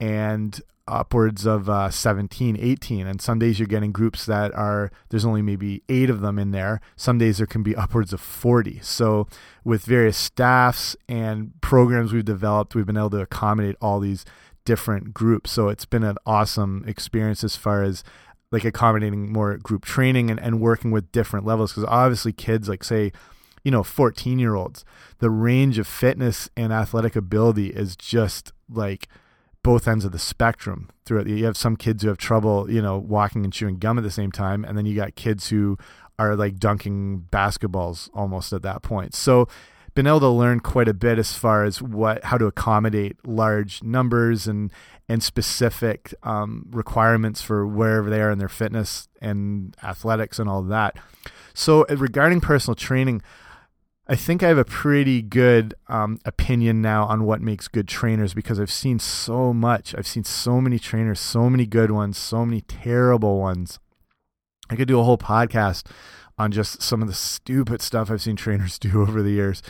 and 0.00 0.62
upwards 0.88 1.46
of 1.46 1.68
uh, 1.68 1.90
17, 1.90 2.56
18. 2.58 3.06
And 3.06 3.20
some 3.20 3.38
days 3.38 3.58
you're 3.58 3.68
getting 3.68 3.92
groups 3.92 4.26
that 4.26 4.54
are, 4.54 4.90
there's 5.10 5.24
only 5.24 5.42
maybe 5.42 5.82
eight 5.88 6.10
of 6.10 6.20
them 6.20 6.38
in 6.38 6.50
there. 6.50 6.80
Some 6.96 7.18
days 7.18 7.38
there 7.38 7.46
can 7.46 7.62
be 7.62 7.76
upwards 7.76 8.12
of 8.12 8.20
40. 8.20 8.80
So, 8.80 9.26
with 9.64 9.84
various 9.84 10.16
staffs 10.16 10.96
and 11.08 11.52
programs 11.60 12.12
we've 12.12 12.24
developed, 12.24 12.74
we've 12.74 12.86
been 12.86 12.96
able 12.96 13.10
to 13.10 13.20
accommodate 13.20 13.76
all 13.80 14.00
these 14.00 14.24
different 14.64 15.12
groups. 15.14 15.50
So, 15.50 15.68
it's 15.68 15.84
been 15.84 16.04
an 16.04 16.16
awesome 16.26 16.84
experience 16.86 17.44
as 17.44 17.56
far 17.56 17.82
as 17.82 18.02
like 18.50 18.64
accommodating 18.64 19.32
more 19.32 19.58
group 19.58 19.84
training 19.84 20.30
and, 20.30 20.40
and 20.40 20.60
working 20.60 20.90
with 20.90 21.12
different 21.12 21.44
levels. 21.44 21.72
Because 21.72 21.84
obviously, 21.88 22.32
kids, 22.32 22.68
like, 22.68 22.82
say, 22.82 23.12
you 23.62 23.70
know, 23.70 23.82
14 23.82 24.38
year 24.38 24.54
olds, 24.54 24.84
the 25.18 25.30
range 25.30 25.78
of 25.78 25.86
fitness 25.86 26.48
and 26.56 26.72
athletic 26.72 27.16
ability 27.16 27.68
is 27.68 27.96
just 27.96 28.52
like, 28.70 29.08
both 29.68 29.86
ends 29.86 30.06
of 30.06 30.12
the 30.12 30.18
spectrum. 30.18 30.88
Through 31.04 31.24
you 31.26 31.44
have 31.44 31.54
some 31.54 31.76
kids 31.76 32.02
who 32.02 32.08
have 32.08 32.16
trouble, 32.16 32.70
you 32.70 32.80
know, 32.80 32.96
walking 32.96 33.44
and 33.44 33.52
chewing 33.52 33.76
gum 33.76 33.98
at 33.98 34.00
the 34.02 34.10
same 34.10 34.32
time, 34.32 34.64
and 34.64 34.78
then 34.78 34.86
you 34.86 34.96
got 34.96 35.14
kids 35.14 35.50
who 35.50 35.76
are 36.18 36.34
like 36.34 36.58
dunking 36.58 37.26
basketballs 37.30 38.08
almost 38.14 38.54
at 38.54 38.62
that 38.62 38.80
point. 38.80 39.14
So 39.14 39.46
been 39.94 40.06
able 40.06 40.20
to 40.20 40.28
learn 40.30 40.60
quite 40.60 40.88
a 40.88 40.94
bit 40.94 41.18
as 41.18 41.34
far 41.34 41.66
as 41.66 41.82
what 41.82 42.24
how 42.24 42.38
to 42.38 42.46
accommodate 42.46 43.18
large 43.26 43.82
numbers 43.82 44.46
and 44.46 44.72
and 45.06 45.22
specific 45.22 46.14
um, 46.22 46.64
requirements 46.70 47.42
for 47.42 47.66
wherever 47.66 48.08
they 48.08 48.22
are 48.22 48.30
in 48.30 48.38
their 48.38 48.48
fitness 48.48 49.06
and 49.20 49.76
athletics 49.82 50.38
and 50.38 50.48
all 50.48 50.62
that. 50.62 50.96
So 51.52 51.84
regarding 51.90 52.40
personal 52.40 52.74
training, 52.74 53.20
I 54.10 54.16
think 54.16 54.42
I 54.42 54.48
have 54.48 54.56
a 54.56 54.64
pretty 54.64 55.20
good 55.20 55.74
um, 55.88 56.18
opinion 56.24 56.80
now 56.80 57.04
on 57.04 57.24
what 57.24 57.42
makes 57.42 57.68
good 57.68 57.86
trainers 57.86 58.32
because 58.32 58.58
I've 58.58 58.72
seen 58.72 58.98
so 58.98 59.52
much. 59.52 59.94
I've 59.94 60.06
seen 60.06 60.24
so 60.24 60.62
many 60.62 60.78
trainers, 60.78 61.20
so 61.20 61.50
many 61.50 61.66
good 61.66 61.90
ones, 61.90 62.16
so 62.16 62.46
many 62.46 62.62
terrible 62.62 63.38
ones. 63.38 63.78
I 64.70 64.76
could 64.76 64.88
do 64.88 64.98
a 64.98 65.04
whole 65.04 65.18
podcast 65.18 65.84
on 66.38 66.52
just 66.52 66.80
some 66.80 67.02
of 67.02 67.08
the 67.08 67.14
stupid 67.14 67.82
stuff 67.82 68.10
I've 68.10 68.22
seen 68.22 68.36
trainers 68.36 68.78
do 68.78 69.02
over 69.02 69.22
the 69.22 69.32
years. 69.32 69.62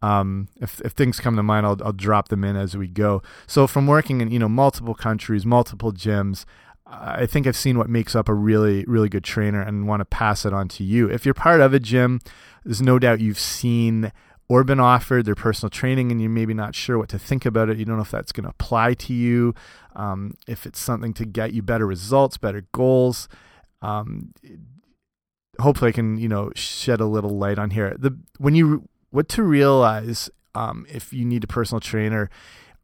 Um, 0.00 0.48
if, 0.60 0.80
if 0.80 0.92
things 0.92 1.20
come 1.20 1.36
to 1.36 1.42
mind, 1.42 1.66
I'll, 1.66 1.78
I'll 1.84 1.92
drop 1.92 2.28
them 2.28 2.44
in 2.44 2.56
as 2.56 2.76
we 2.76 2.88
go. 2.88 3.22
So 3.46 3.66
from 3.66 3.86
working 3.86 4.22
in 4.22 4.30
you 4.30 4.38
know 4.38 4.48
multiple 4.48 4.94
countries, 4.94 5.44
multiple 5.44 5.92
gyms, 5.92 6.46
I 6.86 7.26
think 7.26 7.46
I've 7.46 7.56
seen 7.56 7.78
what 7.78 7.88
makes 7.88 8.14
up 8.14 8.28
a 8.28 8.34
really 8.34 8.84
really 8.86 9.08
good 9.08 9.24
trainer 9.24 9.60
and 9.60 9.86
want 9.86 10.00
to 10.00 10.04
pass 10.04 10.44
it 10.44 10.52
on 10.52 10.68
to 10.68 10.84
you. 10.84 11.08
If 11.08 11.24
you're 11.24 11.34
part 11.34 11.60
of 11.60 11.72
a 11.74 11.80
gym, 11.80 12.20
there's 12.64 12.82
no 12.82 12.98
doubt 12.98 13.20
you've 13.20 13.38
seen 13.38 14.12
or 14.48 14.64
been 14.64 14.80
offered 14.80 15.24
their 15.24 15.34
personal 15.34 15.70
training 15.70 16.10
and 16.10 16.20
you're 16.20 16.30
maybe 16.30 16.52
not 16.52 16.74
sure 16.74 16.98
what 16.98 17.08
to 17.08 17.18
think 17.18 17.46
about 17.46 17.70
it. 17.70 17.78
You 17.78 17.84
don't 17.84 17.96
know 17.96 18.02
if 18.02 18.10
that's 18.10 18.32
going 18.32 18.44
to 18.44 18.50
apply 18.50 18.94
to 18.94 19.14
you, 19.14 19.54
um, 19.96 20.34
if 20.46 20.66
it's 20.66 20.78
something 20.78 21.14
to 21.14 21.24
get 21.24 21.54
you 21.54 21.62
better 21.62 21.86
results, 21.86 22.36
better 22.36 22.66
goals. 22.72 23.28
Um, 23.80 24.34
hopefully 25.58 25.88
I 25.88 25.92
can, 25.92 26.18
you 26.18 26.28
know, 26.28 26.50
shed 26.54 27.00
a 27.00 27.06
little 27.06 27.38
light 27.38 27.58
on 27.58 27.70
here. 27.70 27.96
The 27.98 28.18
when 28.38 28.54
you 28.54 28.88
what 29.10 29.28
to 29.30 29.42
realize 29.42 30.28
um, 30.54 30.86
if 30.88 31.12
you 31.12 31.24
need 31.24 31.44
a 31.44 31.46
personal 31.46 31.80
trainer 31.80 32.28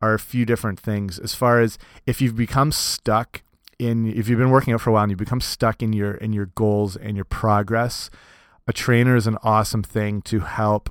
are 0.01 0.15
a 0.15 0.19
few 0.19 0.47
different 0.47 0.79
things. 0.79 1.19
As 1.19 1.35
far 1.35 1.61
as 1.61 1.77
if 2.07 2.23
you've 2.23 2.37
become 2.37 2.73
stuck 2.73 3.43
in, 3.79 4.07
if 4.07 4.29
you've 4.29 4.39
been 4.39 4.51
working 4.51 4.75
out 4.75 4.81
for 4.81 4.91
a 4.91 4.93
while 4.93 5.05
and 5.05 5.11
you 5.11 5.17
become 5.17 5.41
stuck 5.41 5.83
in 5.83 5.93
your 5.93 6.15
in 6.15 6.33
your 6.33 6.47
goals 6.47 6.97
and 6.97 7.17
your 7.17 7.25
progress, 7.25 8.11
a 8.67 8.73
trainer 8.73 9.17
is 9.17 9.27
an 9.27 9.39
awesome 9.43 9.83
thing 9.83 10.23
to 10.23 10.41
help 10.41 10.91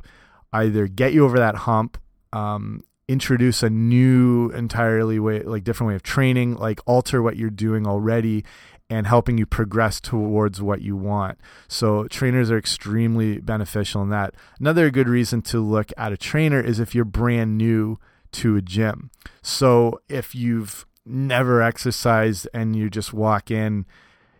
either 0.53 0.87
get 0.87 1.13
you 1.13 1.25
over 1.25 1.37
that 1.37 1.55
hump. 1.55 1.97
Um, 2.33 2.83
introduce 3.07 3.63
a 3.63 3.69
new 3.69 4.49
entirely 4.51 5.17
way 5.17 5.41
like 5.41 5.63
different 5.63 5.87
way 5.87 5.95
of 5.95 6.03
training 6.03 6.55
like 6.55 6.81
alter 6.85 7.21
what 7.21 7.37
you're 7.37 7.49
doing 7.49 7.87
already 7.87 8.43
and 8.89 9.07
helping 9.07 9.37
you 9.37 9.45
progress 9.45 9.99
towards 9.99 10.61
what 10.61 10.81
you 10.81 10.95
want. 10.95 11.37
So 11.67 12.05
trainers 12.07 12.49
are 12.51 12.57
extremely 12.57 13.39
beneficial 13.39 14.01
in 14.01 14.09
that. 14.09 14.33
Another 14.59 14.89
good 14.89 15.09
reason 15.09 15.41
to 15.43 15.59
look 15.59 15.91
at 15.97 16.13
a 16.13 16.17
trainer 16.17 16.59
is 16.59 16.79
if 16.79 16.95
you're 16.95 17.05
brand 17.05 17.57
new 17.57 17.99
to 18.33 18.55
a 18.55 18.61
gym. 18.61 19.09
So 19.41 19.99
if 20.07 20.35
you've 20.35 20.85
never 21.07 21.61
exercised 21.61 22.47
and 22.53 22.75
you 22.75 22.89
just 22.89 23.13
walk 23.13 23.51
in, 23.51 23.85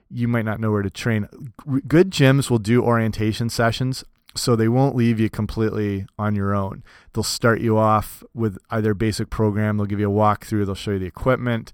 you 0.10 0.28
might 0.28 0.46
not 0.46 0.60
know 0.60 0.72
where 0.72 0.82
to 0.82 0.90
train. 0.90 1.28
Good 1.88 2.12
gyms 2.12 2.50
will 2.50 2.60
do 2.60 2.82
orientation 2.82 3.50
sessions 3.50 4.04
so 4.36 4.56
they 4.56 4.68
won't 4.68 4.96
leave 4.96 5.20
you 5.20 5.30
completely 5.30 6.06
on 6.18 6.36
your 6.36 6.54
own. 6.54 6.84
They'll 7.14 7.24
start 7.24 7.62
you 7.62 7.78
off 7.78 8.24
with 8.34 8.58
either 8.70 8.94
basic 8.94 9.30
program, 9.30 9.78
they'll 9.78 9.86
give 9.86 10.00
you 10.00 10.12
a 10.12 10.14
walkthrough, 10.14 10.66
they'll 10.66 10.76
show 10.76 10.92
you 10.92 11.00
the 11.00 11.06
equipment, 11.06 11.72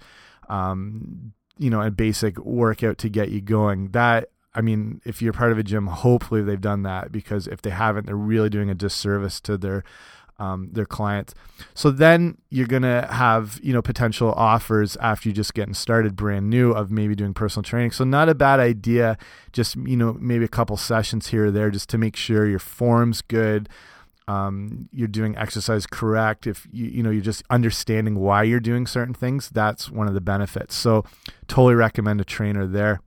um, 0.50 1.34
you 1.58 1.70
know, 1.70 1.82
a 1.82 1.92
basic 1.92 2.38
workout 2.40 2.98
to 3.00 3.10
get 3.10 3.30
you 3.30 3.42
going. 3.42 3.90
That 3.90 4.30
I 4.56 4.62
mean, 4.62 5.02
if 5.04 5.22
you're 5.22 5.34
part 5.34 5.52
of 5.52 5.58
a 5.58 5.64
gym, 5.64 5.88
hopefully 5.88 6.42
they've 6.42 6.62
done 6.62 6.84
that 6.84 7.12
because 7.12 7.48
if 7.48 7.62
they 7.62 7.72
haven't, 7.72 8.06
they're 8.06 8.16
really 8.16 8.50
doing 8.50 8.70
a 8.70 8.76
disservice 8.76 9.42
to 9.42 9.58
their 9.58 9.84
um, 10.40 10.70
their 10.72 10.86
clients. 10.86 11.34
So 11.74 11.92
then 11.92 12.38
you're 12.50 12.68
gonna 12.68 13.12
have 13.12 13.60
you 13.64 13.74
know 13.74 13.82
potential 13.82 14.32
offers 14.34 14.96
after 14.98 15.30
you 15.30 15.34
just 15.34 15.54
getting 15.54 15.74
started, 15.74 16.16
brand 16.16 16.50
new, 16.50 16.72
of 16.72 16.92
maybe 16.92 17.16
doing 17.16 17.34
personal 17.34 17.64
training. 17.64 17.92
So 17.92 18.04
not 18.04 18.30
a 18.30 18.36
bad 18.36 18.60
idea. 18.60 19.18
Just 19.52 19.76
you 19.76 19.98
know 19.98 20.14
maybe 20.20 20.46
a 20.46 20.50
couple 20.50 20.78
sessions 20.78 21.28
here 21.28 21.48
or 21.48 21.52
there, 21.52 21.70
just 21.70 21.90
to 21.90 21.98
make 21.98 22.16
sure 22.16 22.48
your 22.48 22.60
form's 22.60 23.22
good 23.22 23.70
um, 24.28 24.88
you're 24.92 25.08
doing 25.08 25.38
exercise 25.38 25.86
correct, 25.86 26.48
if 26.48 26.68
you 26.72 26.86
you 26.86 27.04
know 27.04 27.10
you're 27.10 27.22
just 27.22 27.44
understanding 27.50 28.20
why 28.20 28.44
you're 28.44 28.60
doing 28.60 28.88
certain 28.88 29.14
things, 29.14 29.50
that's 29.50 29.90
one 29.92 30.08
of 30.08 30.14
the 30.14 30.22
benefits. 30.22 30.76
So 30.76 31.04
totally 31.48 31.76
recommend 31.76 32.22
a 32.22 32.26
trainer 32.26 32.66
there. 32.66 33.02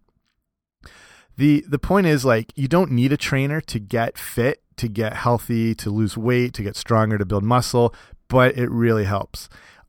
The 1.36 1.64
the 1.68 1.78
point 1.78 2.06
is 2.06 2.24
like 2.24 2.52
you 2.54 2.68
don't 2.68 2.90
need 2.90 3.12
a 3.12 3.16
trainer 3.16 3.60
to 3.62 3.78
get 3.78 4.18
fit, 4.18 4.62
to 4.76 4.88
get 4.88 5.14
healthy, 5.14 5.74
to 5.74 5.90
lose 5.90 6.16
weight, 6.16 6.54
to 6.54 6.62
get 6.62 6.76
stronger, 6.76 7.18
to 7.18 7.24
build 7.24 7.44
muscle, 7.44 7.94
but 8.28 8.56
it 8.56 8.70
really 8.70 9.04
helps. 9.04 9.48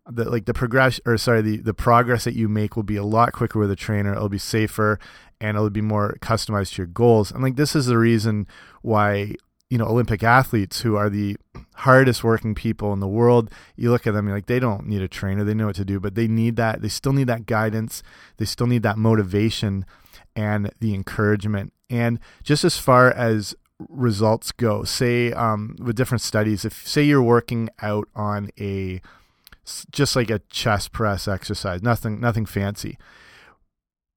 The 0.09 0.29
like 0.29 0.45
the 0.45 0.53
progress 0.53 1.01
or 1.05 1.17
sorry, 1.17 1.41
the 1.41 1.57
the 1.57 1.73
progress 1.73 2.23
that 2.23 2.35
you 2.35 2.47
make 2.47 2.75
will 2.75 2.83
be 2.83 2.95
a 2.95 3.03
lot 3.03 3.33
quicker 3.33 3.59
with 3.59 3.71
a 3.71 3.75
trainer. 3.75 4.13
It'll 4.13 4.29
be 4.29 4.37
safer 4.37 4.99
and 5.41 5.57
it'll 5.57 5.69
be 5.69 5.81
more 5.81 6.17
customized 6.21 6.73
to 6.75 6.83
your 6.83 6.87
goals. 6.87 7.31
And 7.31 7.43
like 7.43 7.57
this 7.57 7.75
is 7.75 7.87
the 7.87 7.97
reason 7.97 8.47
why 8.81 9.35
you 9.69 9.77
know 9.77 9.85
Olympic 9.85 10.23
athletes 10.23 10.81
who 10.81 10.95
are 10.95 11.09
the 11.09 11.35
hardest 11.75 12.23
working 12.23 12.55
people 12.55 12.93
in 12.93 13.01
the 13.01 13.07
world. 13.07 13.51
You 13.75 13.91
look 13.91 14.07
at 14.07 14.13
them, 14.13 14.27
you're 14.27 14.37
like 14.37 14.45
they 14.45 14.59
don't 14.59 14.87
need 14.87 15.01
a 15.01 15.09
trainer, 15.09 15.43
they 15.43 15.53
know 15.53 15.67
what 15.67 15.75
to 15.75 15.85
do, 15.85 15.99
but 15.99 16.15
they 16.15 16.27
need 16.27 16.55
that. 16.55 16.81
They 16.81 16.87
still 16.87 17.13
need 17.13 17.27
that 17.27 17.45
guidance. 17.45 18.01
They 18.37 18.45
still 18.45 18.67
need 18.67 18.83
that 18.83 18.97
motivation 18.97 19.85
and 20.37 20.71
the 20.79 20.93
encouragement. 20.93 21.73
And 21.89 22.19
just 22.43 22.63
as 22.63 22.77
far 22.77 23.11
as 23.11 23.55
results 23.89 24.51
go, 24.51 24.83
say 24.83 25.31
um, 25.33 25.75
with 25.79 25.95
different 25.95 26.21
studies, 26.21 26.65
if 26.65 26.87
say 26.87 27.03
you're 27.03 27.21
working 27.21 27.69
out 27.81 28.07
on 28.15 28.49
a 28.59 29.01
just 29.91 30.15
like 30.15 30.29
a 30.29 30.39
chest 30.49 30.91
press 30.91 31.27
exercise, 31.27 31.83
nothing 31.83 32.19
nothing 32.19 32.45
fancy 32.45 32.97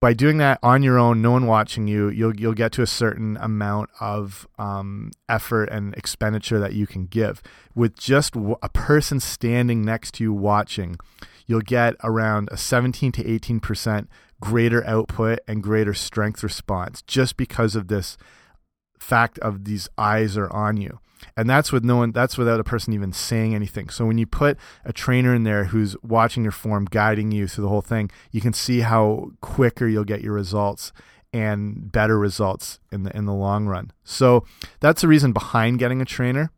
by 0.01 0.15
doing 0.15 0.39
that 0.39 0.59
on 0.63 0.83
your 0.83 0.99
own, 0.99 1.21
no 1.21 1.33
one 1.33 1.47
watching 1.47 1.87
you, 1.87 2.09
you'll 2.09 2.35
you'll 2.35 2.55
get 2.55 2.73
to 2.73 2.83
a 2.83 2.87
certain 2.87 3.37
amount 3.37 3.91
of 4.01 4.49
um, 4.59 5.11
effort 5.29 5.69
and 5.69 5.95
expenditure 5.95 6.59
that 6.59 6.73
you 6.73 6.87
can 6.87 7.05
give. 7.05 7.43
With 7.75 7.97
just 7.97 8.35
a 8.35 8.69
person 8.71 9.21
standing 9.21 9.83
next 9.83 10.15
to 10.15 10.25
you 10.25 10.33
watching, 10.33 10.97
you'll 11.47 11.61
get 11.61 11.97
around 12.03 12.49
a 12.51 12.57
17 12.57 13.13
to 13.13 13.31
18 13.31 13.61
percent 13.61 14.09
greater 14.41 14.85
output 14.87 15.41
and 15.47 15.63
greater 15.63 15.93
strength 15.93 16.43
response 16.43 17.03
just 17.03 17.37
because 17.37 17.77
of 17.77 17.89
this 17.89 18.17
fact 19.01 19.39
of 19.41 19.65
these 19.65 19.89
eyes 19.99 20.37
are 20.37 20.53
on 20.53 20.77
you. 20.77 21.01
And 21.37 21.49
that's 21.49 21.73
with 21.73 21.85
no 21.85 21.97
one 21.97 22.13
that's 22.13 22.39
without 22.39 22.61
a 22.61 22.65
person 22.65 22.93
even 22.93 23.13
saying 23.13 23.55
anything. 23.55 23.89
So 23.89 24.07
when 24.07 24.19
you 24.19 24.27
put 24.27 24.57
a 24.85 24.93
trainer 24.93 25.35
in 25.35 25.45
there 25.45 25.65
who's 25.65 25.97
watching 26.03 26.43
your 26.43 26.53
form 26.53 26.87
guiding 26.87 27.33
you 27.33 27.47
through 27.47 27.63
the 27.63 27.69
whole 27.69 27.83
thing 27.83 28.11
you 28.31 28.41
can 28.41 28.53
see 28.53 28.81
how 28.81 29.31
quicker 29.41 29.87
you'll 29.87 30.05
get 30.05 30.23
your 30.23 30.33
results 30.33 30.93
and 31.33 31.93
better 31.93 32.19
results 32.19 32.81
in 32.91 33.05
the 33.05 33.17
in 33.17 33.27
the 33.27 33.35
long 33.35 33.67
run. 33.67 33.93
So 34.05 34.45
that's 34.81 35.03
the 35.03 35.09
reason 35.09 35.33
behind 35.33 35.79
getting 35.79 36.01
a 36.01 36.07
trainer. 36.07 36.51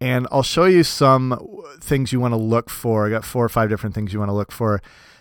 And 0.00 0.28
I'll 0.30 0.44
show 0.44 0.64
you 0.64 0.84
some 0.84 1.64
things 1.80 2.12
you 2.12 2.20
want 2.20 2.32
to 2.32 2.38
look 2.38 2.70
for. 2.70 3.06
I 3.06 3.10
got 3.10 3.24
four 3.24 3.44
or 3.44 3.48
five 3.48 3.68
different 3.68 3.94
things 3.94 4.12
you 4.12 4.20
want 4.20 4.28
to 4.28 4.34
look 4.34 4.52
for 4.52 4.80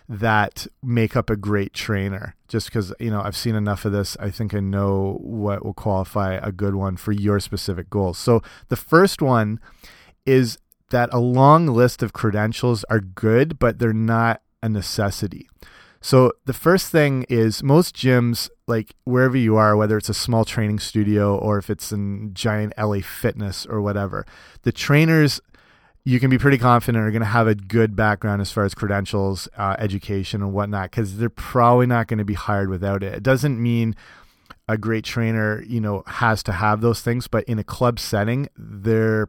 that 0.10 0.68
make 0.82 1.16
up 1.16 1.30
a 1.30 1.36
great 1.36 1.74
trainer. 1.74 2.36
Just 2.48 2.68
because 2.68 2.94
you 3.00 3.12
know 3.12 3.22
I've 3.22 3.36
seen 3.36 3.56
enough 3.56 3.86
of 3.86 3.92
this, 3.92 4.16
I 4.20 4.30
think 4.32 4.54
I 4.54 4.60
know 4.60 5.18
what 5.22 5.66
will 5.66 5.74
qualify 5.74 6.36
a 6.36 6.52
good 6.52 6.76
one 6.76 6.98
for 6.98 7.12
your 7.12 7.40
specific 7.40 7.90
goals. 7.90 8.18
So 8.18 8.42
the 8.70 8.76
first 8.76 9.22
one 9.22 9.60
is 10.26 10.58
that 10.90 11.10
a 11.12 11.20
long 11.20 11.68
list 11.68 12.02
of 12.02 12.14
credentials 12.14 12.84
are 12.86 13.02
good, 13.02 13.60
but 13.60 13.80
they're 13.80 13.94
not 13.94 14.42
a 14.64 14.70
necessity. 14.70 15.48
So 16.00 16.32
the 16.46 16.54
first 16.54 16.92
thing 16.92 17.26
is 17.28 17.64
most 17.64 17.96
gyms, 17.96 18.50
like 18.68 18.94
wherever 19.04 19.36
you 19.36 19.58
are, 19.58 19.76
whether 19.76 19.98
it's 19.98 20.10
a 20.10 20.14
small 20.14 20.46
training 20.46 20.80
studio 20.80 21.36
or 21.36 21.58
if 21.58 21.70
it's 21.70 21.92
in 21.92 22.34
giant 22.34 22.74
LA 22.78 23.00
Fitness 23.00 23.66
or 23.66 23.82
whatever, 23.82 24.26
the 24.62 24.72
trainers 24.72 25.42
you 26.08 26.22
can 26.22 26.30
be 26.30 26.38
pretty 26.38 26.58
confident 26.58 27.04
are 27.04 27.12
going 27.12 27.20
to 27.20 27.26
have 27.26 27.48
a 27.48 27.54
good 27.54 27.94
background 27.94 28.40
as 28.40 28.50
far 28.50 28.64
as 28.64 28.74
credentials, 28.74 29.50
uh, 29.58 29.76
education, 29.78 30.42
and 30.42 30.54
whatnot, 30.54 30.90
because 30.90 31.18
they're 31.18 31.30
probably 31.30 31.86
not 31.86 32.08
going 32.08 32.18
to 32.18 32.24
be 32.24 32.34
hired 32.34 32.70
without 32.70 33.04
it. 33.04 33.14
It 33.14 33.24
doesn't 33.24 33.62
mean 33.62 33.94
a 34.70 34.78
great 34.78 35.04
trainer, 35.04 35.62
you 35.68 35.82
know, 35.82 36.04
has 36.08 36.44
to 36.44 36.54
have 36.54 36.80
those 36.80 37.02
things, 37.02 37.28
but 37.28 37.44
in 37.44 37.60
a 37.60 37.64
club 37.64 38.00
setting, 38.00 38.48
they're 38.56 39.28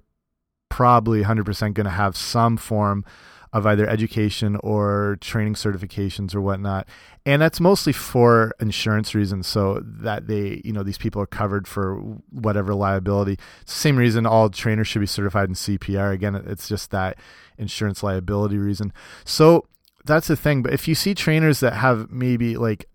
probably 0.68 1.25
100% 1.25 1.75
going 1.75 1.85
to 1.85 1.90
have 1.90 2.16
some 2.16 2.56
form 2.56 3.04
of 3.52 3.66
either 3.66 3.88
education 3.88 4.56
or 4.62 5.16
training 5.20 5.54
certifications 5.54 6.34
or 6.34 6.40
whatnot. 6.40 6.86
And 7.24 7.42
that's 7.42 7.60
mostly 7.60 7.92
for 7.92 8.52
insurance 8.60 9.14
reasons, 9.14 9.46
so 9.46 9.82
that 9.82 10.26
they, 10.26 10.62
you 10.64 10.72
know, 10.72 10.82
these 10.82 10.98
people 10.98 11.20
are 11.20 11.26
covered 11.26 11.68
for 11.68 11.96
whatever 12.30 12.74
liability. 12.74 13.38
Same 13.66 13.96
reason 13.96 14.26
all 14.26 14.48
trainers 14.48 14.88
should 14.88 15.00
be 15.00 15.06
certified 15.06 15.48
in 15.48 15.54
CPR. 15.54 16.12
Again, 16.12 16.34
it's 16.34 16.68
just 16.68 16.90
that 16.90 17.18
insurance 17.58 18.02
liability 18.02 18.58
reason. 18.58 18.92
So 19.24 19.66
that's 20.04 20.28
the 20.28 20.36
thing. 20.36 20.62
But 20.62 20.72
if 20.72 20.88
you 20.88 20.94
see 20.94 21.14
trainers 21.14 21.60
that 21.60 21.74
have 21.74 22.10
maybe 22.10 22.56
like 22.56 22.88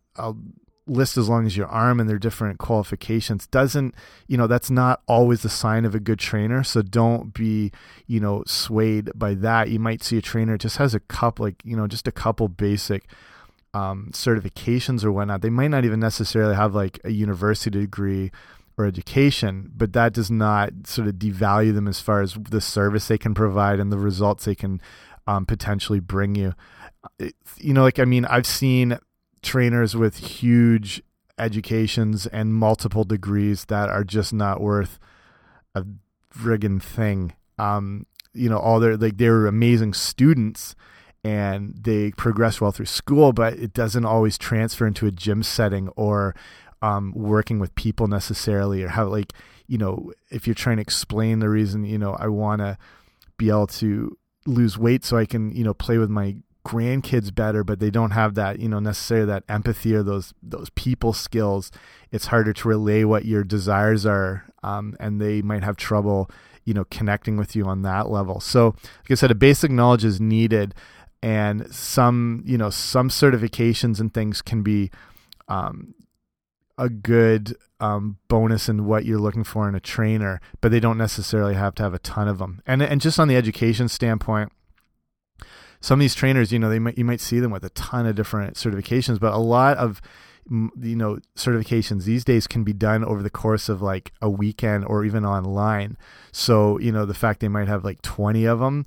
list 0.85 1.17
as 1.17 1.29
long 1.29 1.45
as 1.45 1.55
your 1.55 1.67
arm 1.67 1.99
and 1.99 2.09
their 2.09 2.19
different 2.19 2.59
qualifications. 2.59 3.47
Doesn't 3.47 3.95
you 4.27 4.37
know 4.37 4.47
that's 4.47 4.69
not 4.69 5.01
always 5.07 5.41
the 5.41 5.49
sign 5.49 5.85
of 5.85 5.95
a 5.95 5.99
good 5.99 6.19
trainer 6.19 6.63
so 6.63 6.81
don't 6.81 7.33
be 7.33 7.71
you 8.07 8.19
know 8.19 8.43
swayed 8.45 9.11
by 9.15 9.33
that. 9.35 9.69
You 9.69 9.79
might 9.79 10.03
see 10.03 10.17
a 10.17 10.21
trainer 10.21 10.57
just 10.57 10.77
has 10.77 10.93
a 10.93 10.99
couple 10.99 11.45
like 11.45 11.61
you 11.63 11.75
know 11.75 11.87
just 11.87 12.07
a 12.07 12.11
couple 12.11 12.47
basic 12.47 13.05
um, 13.73 14.09
certifications 14.11 15.03
or 15.03 15.11
whatnot. 15.11 15.41
They 15.41 15.49
might 15.49 15.69
not 15.69 15.85
even 15.85 15.99
necessarily 15.99 16.55
have 16.55 16.75
like 16.75 16.99
a 17.03 17.11
university 17.11 17.79
degree 17.79 18.31
or 18.77 18.85
education 18.85 19.71
but 19.75 19.93
that 19.93 20.13
does 20.13 20.31
not 20.31 20.71
sort 20.85 21.07
of 21.07 21.15
devalue 21.15 21.73
them 21.73 21.87
as 21.87 21.99
far 21.99 22.21
as 22.21 22.33
the 22.33 22.59
service 22.59 23.07
they 23.07 23.19
can 23.19 23.35
provide 23.35 23.79
and 23.79 23.91
the 23.91 23.99
results 23.99 24.45
they 24.45 24.55
can 24.55 24.81
um, 25.27 25.45
potentially 25.45 25.99
bring 25.99 26.35
you. 26.35 26.55
It, 27.19 27.35
you 27.57 27.73
know 27.73 27.83
like 27.83 27.99
i 27.99 28.05
mean 28.05 28.23
i've 28.25 28.47
seen 28.47 28.97
trainers 29.43 29.95
with 29.95 30.17
huge 30.17 31.03
educations 31.37 32.25
and 32.27 32.53
multiple 32.53 33.03
degrees 33.03 33.65
that 33.65 33.89
are 33.89 34.03
just 34.03 34.33
not 34.33 34.61
worth 34.61 34.99
a 35.75 35.83
friggin' 36.33 36.81
thing. 36.81 37.33
Um, 37.57 38.05
you 38.33 38.49
know, 38.49 38.57
all 38.57 38.79
their 38.79 38.97
like 38.97 39.17
they 39.17 39.29
were 39.29 39.47
amazing 39.47 39.93
students 39.93 40.75
and 41.23 41.75
they 41.79 42.11
progress 42.11 42.59
well 42.59 42.71
through 42.71 42.87
school, 42.87 43.31
but 43.31 43.53
it 43.53 43.73
doesn't 43.73 44.05
always 44.05 44.37
transfer 44.37 44.85
into 44.85 45.07
a 45.07 45.11
gym 45.11 45.43
setting 45.43 45.89
or 45.89 46.35
um, 46.81 47.13
working 47.15 47.59
with 47.59 47.73
people 47.75 48.07
necessarily, 48.07 48.83
or 48.83 48.89
how 48.89 49.07
like 49.07 49.33
you 49.67 49.77
know 49.77 50.11
if 50.29 50.47
you're 50.47 50.53
trying 50.53 50.77
to 50.77 50.81
explain 50.81 51.39
the 51.39 51.49
reason 51.49 51.85
you 51.85 51.97
know 51.97 52.13
I 52.19 52.27
want 52.27 52.59
to 52.59 52.77
be 53.37 53.49
able 53.49 53.67
to 53.67 54.17
lose 54.45 54.77
weight 54.77 55.05
so 55.05 55.17
I 55.17 55.25
can 55.25 55.55
you 55.55 55.63
know 55.63 55.73
play 55.73 55.97
with 55.97 56.09
my 56.09 56.35
grandkids 56.65 57.33
better, 57.33 57.63
but 57.63 57.79
they 57.79 57.89
don't 57.89 58.11
have 58.11 58.35
that, 58.35 58.59
you 58.59 58.69
know, 58.69 58.79
necessarily 58.79 59.27
that 59.27 59.43
empathy 59.49 59.93
or 59.93 60.03
those 60.03 60.33
those 60.41 60.69
people 60.71 61.13
skills. 61.13 61.71
It's 62.11 62.27
harder 62.27 62.53
to 62.53 62.67
relay 62.67 63.03
what 63.03 63.25
your 63.25 63.43
desires 63.43 64.05
are, 64.05 64.45
um, 64.63 64.95
and 64.99 65.19
they 65.19 65.41
might 65.41 65.63
have 65.63 65.77
trouble, 65.77 66.29
you 66.63 66.73
know, 66.73 66.85
connecting 66.85 67.37
with 67.37 67.55
you 67.55 67.65
on 67.65 67.81
that 67.81 68.09
level. 68.09 68.39
So, 68.39 68.67
like 68.67 69.11
I 69.11 69.15
said, 69.15 69.31
a 69.31 69.35
basic 69.35 69.71
knowledge 69.71 70.05
is 70.05 70.21
needed, 70.21 70.73
and 71.21 71.73
some, 71.73 72.43
you 72.45 72.57
know, 72.57 72.69
some 72.69 73.09
certifications 73.09 73.99
and 73.99 74.13
things 74.13 74.41
can 74.41 74.63
be 74.63 74.89
um, 75.47 75.93
a 76.77 76.89
good 76.89 77.55
um, 77.79 78.17
bonus 78.29 78.69
in 78.69 78.85
what 78.85 79.05
you're 79.05 79.19
looking 79.19 79.43
for 79.43 79.67
in 79.67 79.75
a 79.75 79.79
trainer, 79.79 80.39
but 80.61 80.71
they 80.71 80.79
don't 80.79 80.97
necessarily 80.97 81.55
have 81.55 81.75
to 81.75 81.83
have 81.83 81.93
a 81.93 81.99
ton 81.99 82.27
of 82.27 82.37
them. 82.37 82.61
And 82.65 82.81
and 82.81 83.01
just 83.01 83.19
on 83.19 83.27
the 83.27 83.35
education 83.35 83.89
standpoint 83.89 84.51
some 85.83 85.99
of 85.99 86.01
these 86.01 86.15
trainers, 86.15 86.53
you 86.53 86.59
know, 86.59 86.69
they 86.69 86.79
might 86.79 86.97
you 86.97 87.03
might 87.03 87.19
see 87.19 87.41
them 87.41 87.51
with 87.51 87.65
a 87.65 87.69
ton 87.71 88.05
of 88.05 88.15
different 88.15 88.55
certifications, 88.55 89.19
but 89.19 89.33
a 89.33 89.37
lot 89.37 89.75
of 89.75 90.01
you 90.49 90.95
know 90.95 91.19
certifications 91.35 92.05
these 92.05 92.23
days 92.23 92.47
can 92.47 92.63
be 92.63 92.71
done 92.71 93.03
over 93.03 93.21
the 93.21 93.29
course 93.29 93.67
of 93.67 93.81
like 93.81 94.13
a 94.21 94.29
weekend 94.29 94.85
or 94.85 95.03
even 95.03 95.25
online. 95.25 95.97
So 96.31 96.79
you 96.79 96.93
know 96.93 97.05
the 97.05 97.13
fact 97.13 97.41
they 97.41 97.49
might 97.49 97.67
have 97.67 97.83
like 97.83 98.01
twenty 98.01 98.45
of 98.45 98.59
them 98.59 98.85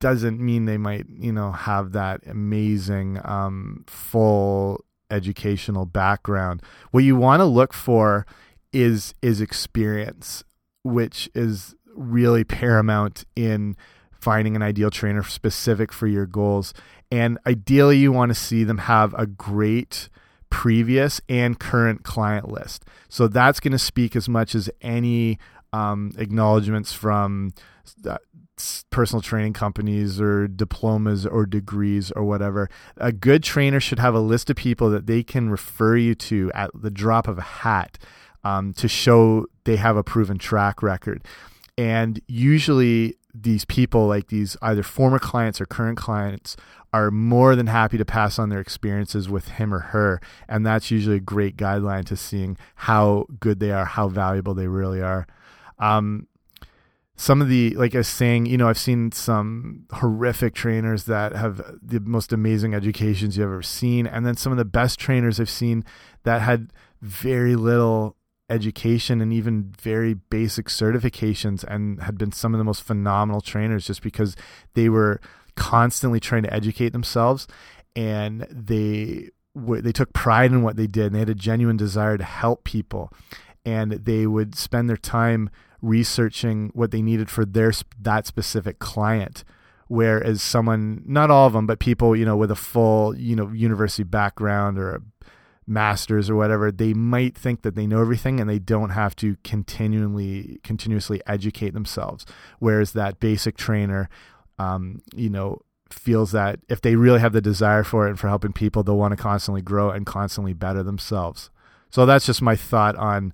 doesn't 0.00 0.40
mean 0.40 0.64
they 0.64 0.78
might 0.78 1.04
you 1.10 1.30
know 1.30 1.52
have 1.52 1.92
that 1.92 2.22
amazing 2.26 3.20
um, 3.22 3.84
full 3.86 4.82
educational 5.10 5.84
background. 5.84 6.62
What 6.90 7.04
you 7.04 7.16
want 7.16 7.40
to 7.40 7.44
look 7.44 7.74
for 7.74 8.24
is 8.72 9.14
is 9.20 9.42
experience, 9.42 10.42
which 10.84 11.28
is 11.34 11.74
really 11.94 12.44
paramount 12.44 13.26
in 13.36 13.76
finding 14.20 14.56
an 14.56 14.62
ideal 14.62 14.90
trainer 14.90 15.22
specific 15.22 15.92
for 15.92 16.06
your 16.06 16.26
goals. 16.26 16.74
And 17.10 17.38
ideally, 17.46 17.98
you 17.98 18.12
want 18.12 18.30
to 18.30 18.34
see 18.34 18.64
them 18.64 18.78
have 18.78 19.14
a 19.14 19.26
great 19.26 20.08
previous 20.50 21.20
and 21.28 21.58
current 21.58 22.02
client 22.02 22.50
list. 22.50 22.84
So 23.08 23.28
that's 23.28 23.60
going 23.60 23.72
to 23.72 23.78
speak 23.78 24.14
as 24.16 24.28
much 24.28 24.54
as 24.54 24.68
any 24.80 25.38
um, 25.72 26.12
acknowledgments 26.18 26.92
from 26.92 27.52
uh, 28.06 28.18
personal 28.90 29.22
training 29.22 29.52
companies 29.52 30.20
or 30.20 30.46
diplomas 30.48 31.24
or 31.24 31.46
degrees 31.46 32.10
or 32.12 32.24
whatever. 32.24 32.68
A 32.96 33.12
good 33.12 33.42
trainer 33.42 33.80
should 33.80 33.98
have 33.98 34.14
a 34.14 34.20
list 34.20 34.50
of 34.50 34.56
people 34.56 34.90
that 34.90 35.06
they 35.06 35.22
can 35.22 35.50
refer 35.50 35.96
you 35.96 36.14
to 36.16 36.50
at 36.54 36.70
the 36.74 36.90
drop 36.90 37.26
of 37.26 37.38
a 37.38 37.42
hat 37.42 37.98
um, 38.44 38.72
to 38.74 38.88
show 38.88 39.46
they 39.64 39.76
have 39.76 39.96
a 39.96 40.04
proven 40.04 40.38
track 40.38 40.82
record. 40.82 41.24
And 41.78 42.20
usually, 42.26 43.16
these 43.34 43.64
people, 43.64 44.06
like 44.06 44.28
these 44.28 44.56
either 44.62 44.82
former 44.82 45.18
clients 45.18 45.60
or 45.60 45.66
current 45.66 45.98
clients, 45.98 46.56
are 46.92 47.10
more 47.10 47.54
than 47.54 47.68
happy 47.68 47.96
to 47.98 48.04
pass 48.04 48.38
on 48.38 48.48
their 48.48 48.60
experiences 48.60 49.28
with 49.28 49.48
him 49.48 49.72
or 49.72 49.78
her. 49.78 50.20
And 50.48 50.66
that's 50.66 50.90
usually 50.90 51.16
a 51.16 51.20
great 51.20 51.56
guideline 51.56 52.04
to 52.06 52.16
seeing 52.16 52.56
how 52.74 53.26
good 53.38 53.60
they 53.60 53.70
are, 53.70 53.84
how 53.84 54.08
valuable 54.08 54.54
they 54.54 54.66
really 54.66 55.00
are. 55.00 55.26
Um, 55.78 56.26
some 57.16 57.42
of 57.42 57.48
the, 57.48 57.74
like 57.74 57.94
I 57.94 57.98
was 57.98 58.08
saying, 58.08 58.46
you 58.46 58.56
know, 58.56 58.68
I've 58.68 58.78
seen 58.78 59.12
some 59.12 59.84
horrific 59.92 60.54
trainers 60.54 61.04
that 61.04 61.36
have 61.36 61.60
the 61.82 62.00
most 62.00 62.32
amazing 62.32 62.74
educations 62.74 63.36
you've 63.36 63.44
ever 63.44 63.62
seen. 63.62 64.06
And 64.06 64.24
then 64.24 64.36
some 64.36 64.52
of 64.52 64.58
the 64.58 64.64
best 64.64 64.98
trainers 64.98 65.38
I've 65.38 65.50
seen 65.50 65.84
that 66.22 66.40
had 66.40 66.72
very 67.02 67.56
little 67.56 68.16
education 68.50 69.20
and 69.20 69.32
even 69.32 69.72
very 69.80 70.14
basic 70.14 70.66
certifications 70.66 71.64
and 71.64 72.02
had 72.02 72.18
been 72.18 72.32
some 72.32 72.52
of 72.54 72.58
the 72.58 72.64
most 72.64 72.82
phenomenal 72.82 73.40
trainers 73.40 73.86
just 73.86 74.02
because 74.02 74.36
they 74.74 74.88
were 74.88 75.20
constantly 75.56 76.20
trying 76.20 76.42
to 76.42 76.52
educate 76.52 76.90
themselves 76.90 77.46
and 77.96 78.46
they 78.50 79.30
they 79.54 79.92
took 79.92 80.12
pride 80.12 80.52
in 80.52 80.62
what 80.62 80.76
they 80.76 80.86
did 80.86 81.06
and 81.06 81.14
they 81.14 81.20
had 81.20 81.28
a 81.28 81.34
genuine 81.34 81.76
desire 81.76 82.16
to 82.16 82.24
help 82.24 82.64
people. 82.64 83.12
And 83.64 83.92
they 83.92 84.26
would 84.26 84.54
spend 84.54 84.88
their 84.88 84.96
time 84.96 85.50
researching 85.82 86.70
what 86.72 86.90
they 86.90 87.02
needed 87.02 87.28
for 87.28 87.44
their 87.44 87.72
that 88.00 88.26
specific 88.26 88.78
client. 88.78 89.44
Whereas 89.88 90.40
someone 90.40 91.02
not 91.04 91.30
all 91.30 91.48
of 91.48 91.52
them 91.52 91.66
but 91.66 91.80
people 91.80 92.14
you 92.14 92.24
know 92.24 92.36
with 92.36 92.50
a 92.50 92.56
full 92.56 93.16
you 93.16 93.34
know 93.34 93.48
university 93.48 94.04
background 94.04 94.78
or 94.78 94.94
a 94.94 95.00
masters 95.70 96.28
or 96.28 96.34
whatever, 96.34 96.72
they 96.72 96.92
might 96.92 97.36
think 97.36 97.62
that 97.62 97.76
they 97.76 97.86
know 97.86 98.00
everything 98.00 98.40
and 98.40 98.50
they 98.50 98.58
don't 98.58 98.90
have 98.90 99.14
to 99.16 99.36
continually 99.44 100.60
continuously 100.64 101.22
educate 101.26 101.72
themselves. 101.72 102.26
Whereas 102.58 102.92
that 102.92 103.20
basic 103.20 103.56
trainer, 103.56 104.10
um, 104.58 105.00
you 105.14 105.30
know, 105.30 105.62
feels 105.88 106.32
that 106.32 106.60
if 106.68 106.80
they 106.80 106.96
really 106.96 107.20
have 107.20 107.32
the 107.32 107.40
desire 107.40 107.84
for 107.84 108.06
it 108.06 108.10
and 108.10 108.18
for 108.18 108.28
helping 108.28 108.52
people, 108.52 108.82
they'll 108.82 108.96
want 108.96 109.12
to 109.12 109.22
constantly 109.22 109.62
grow 109.62 109.90
and 109.90 110.04
constantly 110.04 110.52
better 110.52 110.82
themselves. 110.82 111.50
So 111.88 112.04
that's 112.04 112.26
just 112.26 112.42
my 112.42 112.56
thought 112.56 112.96
on 112.96 113.32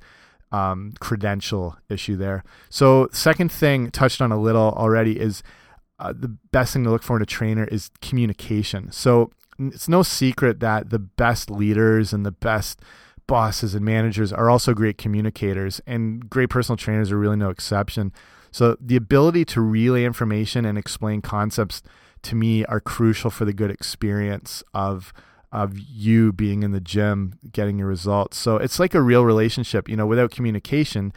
um, 0.52 0.92
credential 1.00 1.76
issue 1.88 2.16
there. 2.16 2.44
So 2.68 3.08
second 3.12 3.50
thing 3.50 3.90
touched 3.90 4.20
on 4.20 4.30
a 4.30 4.40
little 4.40 4.72
already 4.72 5.18
is 5.18 5.42
uh, 5.98 6.12
the 6.14 6.28
best 6.28 6.72
thing 6.72 6.84
to 6.84 6.90
look 6.90 7.02
for 7.02 7.16
in 7.16 7.22
a 7.22 7.26
trainer 7.26 7.64
is 7.64 7.90
communication. 8.00 8.92
So 8.92 9.30
it's 9.58 9.88
no 9.88 10.02
secret 10.02 10.60
that 10.60 10.90
the 10.90 10.98
best 10.98 11.50
leaders 11.50 12.12
and 12.12 12.24
the 12.24 12.32
best 12.32 12.80
bosses 13.26 13.74
and 13.74 13.84
managers 13.84 14.32
are 14.32 14.48
also 14.48 14.74
great 14.74 14.98
communicators, 14.98 15.80
and 15.86 16.28
great 16.30 16.50
personal 16.50 16.76
trainers 16.76 17.10
are 17.10 17.18
really 17.18 17.36
no 17.36 17.50
exception. 17.50 18.12
So 18.50 18.76
the 18.80 18.96
ability 18.96 19.44
to 19.46 19.60
relay 19.60 20.04
information 20.04 20.64
and 20.64 20.78
explain 20.78 21.22
concepts 21.22 21.82
to 22.22 22.34
me 22.34 22.64
are 22.64 22.80
crucial 22.80 23.30
for 23.30 23.44
the 23.44 23.52
good 23.52 23.70
experience 23.70 24.62
of 24.74 25.12
of 25.52 25.78
you 25.78 26.32
being 26.32 26.62
in 26.62 26.72
the 26.72 26.80
gym 26.80 27.38
getting 27.52 27.78
your 27.78 27.88
results. 27.88 28.36
So 28.36 28.56
it's 28.56 28.78
like 28.78 28.94
a 28.94 29.00
real 29.00 29.24
relationship, 29.24 29.88
you 29.88 29.96
know, 29.96 30.06
without 30.06 30.30
communication 30.30 31.12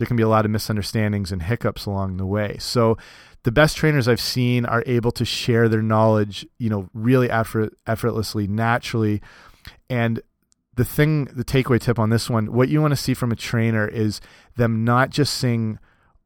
there 0.00 0.06
can 0.06 0.16
be 0.16 0.22
a 0.22 0.28
lot 0.28 0.46
of 0.46 0.50
misunderstandings 0.50 1.30
and 1.30 1.42
hiccups 1.42 1.84
along 1.84 2.16
the 2.16 2.24
way. 2.24 2.56
So 2.58 2.96
the 3.42 3.52
best 3.52 3.76
trainers 3.76 4.08
I've 4.08 4.20
seen 4.20 4.64
are 4.64 4.82
able 4.86 5.12
to 5.12 5.26
share 5.26 5.68
their 5.68 5.82
knowledge, 5.82 6.46
you 6.58 6.70
know, 6.70 6.88
really 6.94 7.30
effort, 7.30 7.74
effortlessly, 7.86 8.46
naturally. 8.46 9.20
And 9.90 10.22
the 10.76 10.86
thing, 10.86 11.26
the 11.26 11.44
takeaway 11.44 11.78
tip 11.78 11.98
on 11.98 12.08
this 12.08 12.30
one, 12.30 12.50
what 12.54 12.70
you 12.70 12.80
want 12.80 12.92
to 12.92 12.96
see 12.96 13.12
from 13.12 13.30
a 13.30 13.36
trainer 13.36 13.86
is 13.86 14.22
them 14.56 14.86
not 14.86 15.10
just 15.10 15.34
saying 15.34 15.78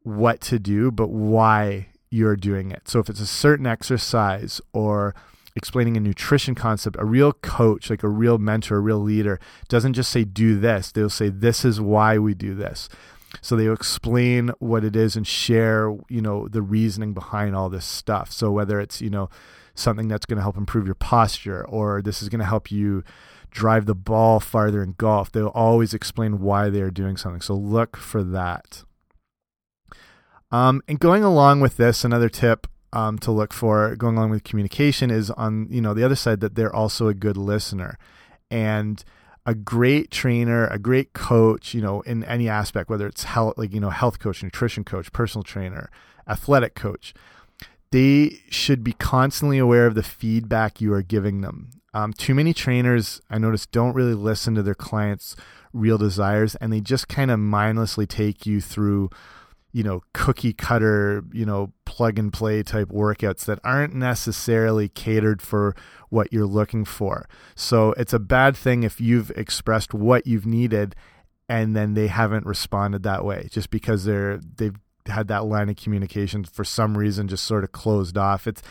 what 0.05 0.41
to 0.43 0.61
do, 0.61 0.93
but 0.93 1.09
why 1.09 1.89
you're 2.11 2.37
doing 2.37 2.71
it. 2.71 2.89
So 2.89 3.01
if 3.01 3.11
it's 3.11 3.19
a 3.19 3.27
certain 3.27 3.67
exercise 3.67 4.61
or 4.73 5.17
explaining 5.57 5.97
a 5.97 6.01
nutrition 6.01 6.55
concept, 6.55 6.95
a 7.01 7.05
real 7.05 7.33
coach, 7.33 7.91
like 7.91 8.05
a 8.05 8.09
real 8.09 8.39
mentor, 8.39 8.77
a 8.77 8.81
real 8.81 9.01
leader, 9.01 9.41
doesn't 9.67 9.95
just 9.95 10.13
say, 10.13 10.23
do 10.23 10.61
this. 10.61 10.93
They'll 10.93 11.11
say, 11.11 11.29
this 11.29 11.65
is 11.65 11.81
why 11.81 12.19
we 12.19 12.35
do 12.35 12.55
this. 12.55 12.89
So 13.41 13.57
they 13.57 13.71
explain 13.71 14.51
what 14.59 14.85
it 14.85 14.97
is 14.97 15.17
and 15.17 15.27
share, 15.27 15.97
you 16.09 16.21
know, 16.21 16.49
the 16.49 16.63
reasoning 16.63 17.15
behind 17.15 17.55
all 17.55 17.69
this 17.69 17.85
stuff. 17.85 18.33
So 18.33 18.51
whether 18.51 18.81
it's, 18.81 19.01
you 19.01 19.11
know, 19.11 19.29
something 19.75 20.09
that's 20.09 20.27
going 20.27 20.37
to 20.37 20.43
help 20.43 20.57
improve 20.57 20.87
your 20.87 20.95
posture 20.95 21.65
or 21.67 22.01
this 22.01 22.23
is 22.23 22.29
going 22.29 22.41
to 22.41 22.47
help 22.47 22.71
you 22.71 23.03
drive 23.51 23.87
the 23.87 23.95
ball 23.95 24.41
farther 24.41 24.83
in 24.83 24.95
golf, 24.99 25.31
they'll 25.31 25.49
always 25.49 25.95
explain 25.95 26.41
why 26.41 26.69
they 26.71 26.81
are 26.81 26.91
doing 26.91 27.17
something. 27.17 27.41
So 27.41 27.55
look 27.55 27.97
for 27.97 28.23
that. 28.23 28.85
Um, 30.51 30.83
and 30.87 31.01
going 31.01 31.25
along 31.25 31.61
with 31.61 31.77
this, 31.77 32.05
another 32.05 32.29
tip 32.29 32.67
um, 32.95 33.19
to 33.19 33.33
look 33.33 33.53
for 33.53 33.97
going 33.97 34.17
along 34.17 34.31
with 34.31 34.45
communication 34.45 35.11
is 35.11 35.31
on 35.33 35.67
you 35.69 35.81
know 35.81 35.93
the 35.95 36.05
other 36.05 36.15
side 36.15 36.41
that 36.41 36.55
they're 36.55 36.75
also 36.75 37.09
a 37.09 37.15
good 37.15 37.37
listener 37.37 37.99
and 38.51 39.05
a 39.47 39.55
great 39.55 40.11
trainer 40.11 40.67
a 40.69 40.79
great 40.79 41.13
coach 41.13 41.75
you 41.75 41.81
know 41.81 42.01
in 42.03 42.25
any 42.25 42.49
aspect 42.49 42.89
whether 42.89 43.07
it's 43.07 43.25
health 43.25 43.55
like 43.57 43.73
you 43.73 43.81
know 43.81 43.91
health 43.91 44.19
coach 44.19 44.43
nutrition 44.43 44.85
coach 44.85 45.13
personal 45.13 45.43
trainer 45.43 45.91
athletic 46.29 46.75
coach 46.75 47.15
they 47.91 48.41
should 48.51 48.83
be 48.83 48.93
constantly 48.93 49.59
aware 49.59 49.87
of 49.87 49.95
the 49.95 50.03
feedback 50.03 50.81
you 50.81 50.93
are 50.93 51.01
giving 51.01 51.43
them. 51.43 51.71
Um, 51.93 52.13
too 52.13 52.35
many 52.35 52.53
trainers 52.53 53.21
i 53.31 53.39
notice 53.39 53.67
don't 53.67 53.95
really 53.95 54.15
listen 54.15 54.55
to 54.57 54.63
their 54.63 54.75
clients 54.75 55.37
real 55.73 55.99
desires 55.99 56.57
and 56.57 56.73
they 56.73 56.81
just 56.81 57.07
kind 57.07 57.31
of 57.31 57.39
mindlessly 57.39 58.07
take 58.07 58.47
you 58.47 58.61
through 58.61 59.11
you 59.75 59.83
know, 59.83 60.05
cookie 60.13 60.53
cutter, 60.53 61.25
you 61.33 61.45
know, 61.45 61.73
plug 61.85 62.17
and 62.17 62.33
play 62.33 62.63
type 62.63 62.91
workouts 62.91 63.45
that 63.45 63.59
aren't 63.65 63.93
necessarily 63.93 64.89
catered 64.89 65.43
for 65.43 65.75
what 66.11 66.33
you're 66.33 66.47
looking 66.47 66.85
for. 66.85 67.29
So 67.57 67.91
it's 67.97 68.13
a 68.13 68.21
bad 68.21 68.57
thing 68.57 68.85
if 68.85 69.01
you've 69.01 69.31
expressed 69.33 69.93
what 69.93 70.29
you've 70.29 70.47
needed 70.47 70.95
and 71.49 71.75
then 71.75 71.95
they 71.95 72.07
haven't 72.07 72.47
responded 72.47 73.03
that 73.03 73.25
way 73.25 73.49
just 73.51 73.71
because 73.71 74.05
they're 74.05 74.39
they've 74.57 74.79
had 75.07 75.27
that 75.27 75.45
line 75.45 75.69
of 75.69 75.75
communication 75.77 76.45
for 76.45 76.65
some 76.65 76.97
reason 76.97 77.27
just 77.27 77.45
sort 77.45 77.65
of 77.65 77.73
closed 77.73 78.17
off. 78.17 78.47
It's 78.47 78.63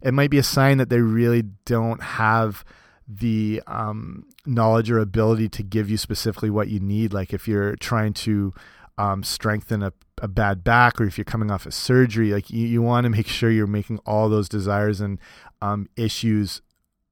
it 0.00 0.14
might 0.14 0.30
be 0.30 0.38
a 0.38 0.44
sign 0.44 0.78
that 0.78 0.90
they 0.90 1.00
really 1.00 1.42
don't 1.64 2.02
have 2.04 2.64
the 3.08 3.60
um, 3.66 4.26
knowledge 4.46 4.92
or 4.92 5.00
ability 5.00 5.48
to 5.48 5.64
give 5.64 5.90
you 5.90 5.96
specifically 5.96 6.50
what 6.50 6.68
you 6.68 6.78
need. 6.78 7.12
Like 7.12 7.32
if 7.32 7.48
you're 7.48 7.74
trying 7.74 8.12
to 8.14 8.54
um, 8.96 9.24
strengthen 9.24 9.82
a, 9.82 9.92
a 10.22 10.28
bad 10.28 10.62
back 10.62 11.00
or 11.00 11.04
if 11.04 11.18
you're 11.18 11.24
coming 11.24 11.50
off 11.50 11.66
a 11.66 11.72
surgery 11.72 12.32
like 12.32 12.48
you, 12.48 12.66
you 12.66 12.80
want 12.80 13.04
to 13.04 13.10
make 13.10 13.26
sure 13.26 13.50
you're 13.50 13.66
making 13.66 13.98
all 14.06 14.28
those 14.28 14.48
desires 14.48 15.00
and 15.00 15.18
um, 15.60 15.88
issues 15.96 16.62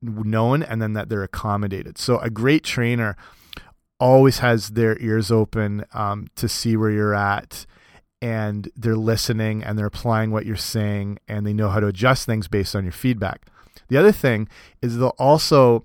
known 0.01 0.63
and 0.63 0.81
then 0.81 0.95
that 0.95 1.09
they're 1.09 1.25
accommodated. 1.25 1.99
So 1.99 2.19
a 2.21 2.31
great 2.31 2.63
trainer 2.63 3.17
always 3.99 4.39
has 4.39 4.71
their 4.71 4.97
ears 5.03 5.31
open 5.31 5.85
um, 5.93 6.29
to 6.37 6.49
see 6.49 6.77
where 6.77 6.91
you're 6.91 7.15
at 7.15 7.67
and 8.23 8.71
they're 8.77 8.97
listening 8.97 9.63
and 9.65 9.77
they're 9.77 9.87
applying 9.87 10.31
what 10.31 10.47
you're 10.47 10.57
saying 10.57 11.19
and 11.27 11.47
they 11.47 11.53
know 11.53 11.69
how 11.69 11.81
to 11.81 11.89
adjust 11.89 12.27
things 12.27 12.49
based 12.49 12.77
on 12.77 12.85
your 12.85 12.93
feedback. 12.93 13.47
The 13.89 13.97
other 13.97 14.13
thing 14.13 14.49
is 14.81 14.99
they'll 14.99 15.09
also 15.19 15.85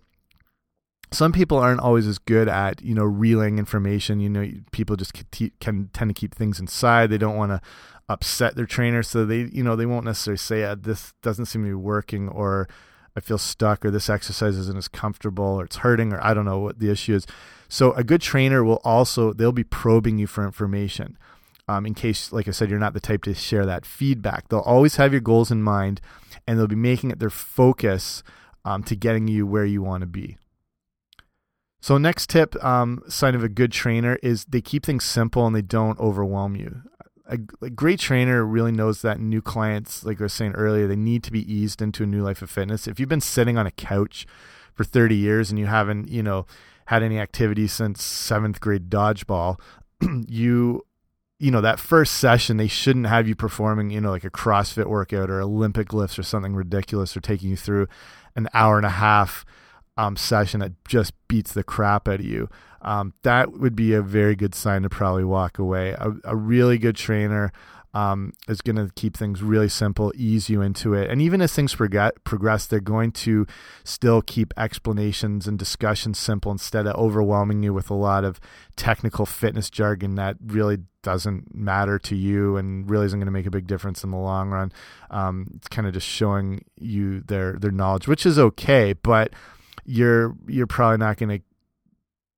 some 1.16 1.32
people 1.32 1.58
aren't 1.58 1.80
always 1.80 2.06
as 2.08 2.18
good 2.18 2.48
at 2.48 2.82
you 2.82 2.94
know 2.94 3.04
relaying 3.04 3.58
information. 3.58 4.20
You 4.20 4.30
know 4.30 4.52
people 4.72 4.96
just 4.96 5.14
can 5.60 5.90
tend 5.94 6.10
to 6.10 6.14
keep 6.14 6.36
things 6.36 6.60
inside. 6.60 7.10
They 7.10 7.18
don't 7.18 7.38
want 7.38 7.52
to 7.52 7.62
upset 8.08 8.56
their 8.56 8.66
trainer 8.66 9.02
so 9.02 9.26
they 9.26 9.50
you 9.52 9.64
know 9.64 9.76
they 9.76 9.86
won't 9.86 10.06
necessarily 10.06 10.38
say 10.38 10.64
uh, 10.64 10.76
this 10.80 11.14
doesn't 11.24 11.48
seem 11.48 11.64
to 11.64 11.70
be 11.70 11.74
working 11.74 12.30
or 12.30 12.68
i 13.16 13.20
feel 13.20 13.40
stuck 13.40 13.84
or 13.84 13.90
this 13.90 14.10
exercise 14.10 14.56
isn't 14.58 14.78
as 14.78 14.88
comfortable 14.88 15.44
or 15.44 15.66
it's 15.66 15.78
hurting 15.78 16.14
or 16.14 16.24
i 16.24 16.32
don't 16.32 16.46
know 16.46 16.60
what 16.60 16.80
the 16.80 16.90
issue 16.90 17.16
is. 17.16 17.26
So 17.68 17.94
a 17.94 18.04
good 18.04 18.22
trainer 18.22 18.64
will 18.64 18.80
also 18.84 19.34
they'll 19.34 19.52
be 19.52 19.64
probing 19.64 20.20
you 20.20 20.28
for 20.28 20.46
information 20.46 21.18
um, 21.68 21.86
in 21.88 21.96
case 21.96 22.32
like 22.32 22.48
i 22.48 22.52
said 22.52 22.70
you're 22.70 22.78
not 22.78 22.94
the 22.94 23.00
type 23.00 23.24
to 23.24 23.34
share 23.34 23.66
that 23.66 23.86
feedback. 23.86 24.50
They'll 24.50 24.60
always 24.60 24.98
have 24.98 25.12
your 25.12 25.22
goals 25.22 25.50
in 25.50 25.64
mind 25.64 26.00
and 26.46 26.60
they'll 26.60 26.68
be 26.68 26.76
making 26.76 27.10
it 27.10 27.18
their 27.18 27.32
focus 27.32 28.22
um, 28.64 28.84
to 28.84 28.96
getting 28.96 29.28
you 29.28 29.48
where 29.48 29.66
you 29.66 29.82
want 29.82 30.02
to 30.02 30.08
be 30.08 30.38
so 31.86 32.00
next 32.00 32.32
tip, 32.32 32.56
um, 32.66 33.04
sign 33.08 33.36
of 33.36 33.44
a 33.44 33.48
good 33.48 33.72
trainer 33.72 34.18
is 34.24 34.44
they 34.46 34.60
keep 34.60 34.84
things 34.84 35.04
simple 35.04 35.46
and 35.46 35.56
they 35.56 35.62
don't 35.62 36.00
overwhelm 36.00 36.56
you. 36.56 36.82
A, 37.28 37.38
a, 37.62 37.70
great 37.70 38.00
trainer 38.00 38.44
really 38.44 38.72
knows 38.72 39.04
that 39.04 39.20
new 39.20 39.40
clients, 39.40 40.04
like 40.04 40.20
I 40.20 40.24
was 40.24 40.34
saying 40.34 40.54
earlier, 40.54 40.88
they 40.88 40.96
need 40.96 41.22
to 41.26 41.32
be 41.32 41.54
eased 41.54 41.84
into 41.84 42.02
a 42.02 42.08
new 42.08 42.24
life 42.24 42.42
of 42.42 42.50
fitness. 42.50 42.88
If 42.88 43.00
you've 43.00 43.08
been 43.08 43.22
sitting 43.22 43.60
on 43.60 43.68
a 43.68 43.72
couch 43.72 44.26
for 44.74 44.84
30 44.84 45.14
years 45.14 45.52
and 45.52 45.60
you 45.60 45.68
haven't, 45.68 46.10
you 46.10 46.24
know, 46.24 46.48
had 46.88 47.04
any 47.04 47.20
activity 47.20 47.68
since 47.68 48.02
seventh 48.02 48.60
grade 48.60 48.90
dodgeball, 48.90 49.60
you, 50.28 50.84
you 51.38 51.52
know, 51.52 51.62
that 51.62 51.80
first 51.80 52.16
session, 52.16 52.58
they 52.58 52.68
shouldn't 52.68 53.06
have 53.06 53.28
you 53.28 53.36
performing, 53.36 53.92
you 53.92 54.02
know, 54.02 54.10
like 54.10 54.24
a 54.24 54.32
CrossFit 54.32 54.88
workout 54.88 55.30
or 55.30 55.40
Olympic 55.40 55.94
lifts 55.94 56.18
or 56.18 56.24
something 56.24 56.56
ridiculous 56.56 57.16
or 57.16 57.22
taking 57.22 57.52
you 57.52 57.56
through 57.56 57.88
an 58.36 58.50
hour 58.56 58.78
and 58.78 58.88
a 58.88 58.90
half 58.90 59.46
um, 59.98 60.16
session 60.16 60.60
that 60.60 60.74
just 60.88 61.14
beats 61.28 61.54
the 61.54 61.64
crap 61.64 62.08
out 62.08 62.20
of 62.20 62.26
you, 62.26 62.50
um, 62.82 63.14
that 63.24 63.54
would 63.54 63.76
be 63.76 63.94
a 63.94 64.02
very 64.02 64.36
good 64.36 64.54
sign 64.54 64.84
to 64.84 64.90
probably 64.90 65.24
walk 65.24 65.58
away. 65.58 65.92
A, 65.92 66.14
a 66.24 66.36
really 66.36 66.78
good 66.78 66.96
trainer 66.96 67.52
um, 67.96 68.34
is 68.50 68.62
going 68.62 68.76
to 68.76 68.92
keep 68.96 69.16
things 69.16 69.42
really 69.42 69.70
simple, 69.70 70.12
ease 70.18 70.50
you 70.50 70.62
into 70.62 70.94
it. 70.94 71.10
And 71.10 71.22
even 71.22 71.42
as 71.42 71.54
things 71.54 71.72
forget, 71.72 72.22
progress, 72.26 72.68
they're 72.68 72.82
going 72.82 73.14
to 73.14 73.48
still 73.86 74.22
keep 74.22 74.54
explanations 74.58 75.48
and 75.48 75.58
discussions 75.58 76.20
simple 76.20 76.52
instead 76.52 76.88
of 76.88 76.96
overwhelming 76.98 77.64
you 77.64 77.74
with 77.74 77.90
a 77.90 77.94
lot 77.94 78.26
of 78.26 78.42
technical 78.76 79.26
fitness 79.26 79.70
jargon 79.70 80.16
that 80.16 80.36
really 80.46 80.80
doesn't 81.04 81.56
matter 81.56 81.98
to 82.00 82.16
you 82.18 82.58
and 82.58 82.90
really 82.90 83.06
isn't 83.06 83.20
going 83.20 83.28
to 83.28 83.32
make 83.32 83.46
a 83.46 83.52
big 83.52 83.66
difference 83.66 84.04
in 84.04 84.12
the 84.12 84.18
long 84.18 84.50
run. 84.50 84.74
Um, 85.10 85.48
it's 85.56 85.70
kind 85.70 85.88
of 85.88 85.94
just 85.94 86.08
showing 86.08 86.66
you 86.76 87.22
their 87.22 87.54
their 87.54 87.72
knowledge, 87.72 88.10
which 88.10 88.26
is 88.26 88.38
okay, 88.38 88.92
but 88.92 89.32
you're 89.86 90.36
you're 90.48 90.68
probably 90.68 90.98
not 90.98 91.18
going 91.18 91.40
to 91.40 91.46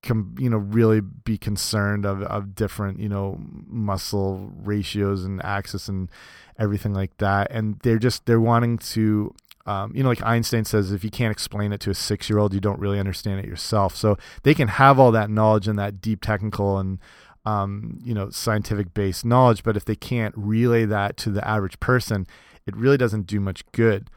com, 0.06 0.34
you 0.38 0.50
know 0.50 0.58
really 0.58 1.00
be 1.00 1.38
concerned 1.38 2.04
of 2.04 2.22
of 2.22 2.54
different 2.54 2.98
you 2.98 3.08
know 3.08 3.38
muscle 3.66 4.50
ratios 4.54 5.24
and 5.24 5.44
axis 5.44 5.88
and 5.88 6.10
everything 6.58 6.92
like 6.92 7.16
that 7.18 7.46
and 7.50 7.78
they're 7.82 7.98
just 7.98 8.26
they're 8.26 8.40
wanting 8.40 8.78
to 8.78 9.34
um, 9.68 9.92
you 9.94 10.02
know, 10.02 10.08
like 10.08 10.22
Einstein 10.22 10.64
says, 10.64 10.92
if 10.92 11.04
you 11.04 11.10
can't 11.10 11.30
explain 11.30 11.74
it 11.74 11.80
to 11.80 11.90
a 11.90 11.94
six 11.94 12.30
year 12.30 12.38
old, 12.38 12.54
you 12.54 12.60
don't 12.60 12.80
really 12.80 12.98
understand 12.98 13.38
it 13.40 13.44
yourself. 13.44 13.94
So 13.94 14.16
they 14.42 14.54
can 14.54 14.68
have 14.68 14.98
all 14.98 15.12
that 15.12 15.28
knowledge 15.28 15.68
and 15.68 15.78
that 15.78 16.00
deep 16.00 16.22
technical 16.22 16.78
and, 16.78 16.98
um, 17.44 17.98
you 18.02 18.14
know, 18.14 18.30
scientific 18.30 18.94
based 18.94 19.26
knowledge. 19.26 19.62
But 19.62 19.76
if 19.76 19.84
they 19.84 19.94
can't 19.94 20.34
relay 20.38 20.86
that 20.86 21.18
to 21.18 21.30
the 21.30 21.46
average 21.46 21.78
person, 21.80 22.26
it 22.66 22.74
really 22.76 22.96
doesn't 22.96 23.26
do 23.26 23.40
much 23.40 23.62
good. 23.72 24.08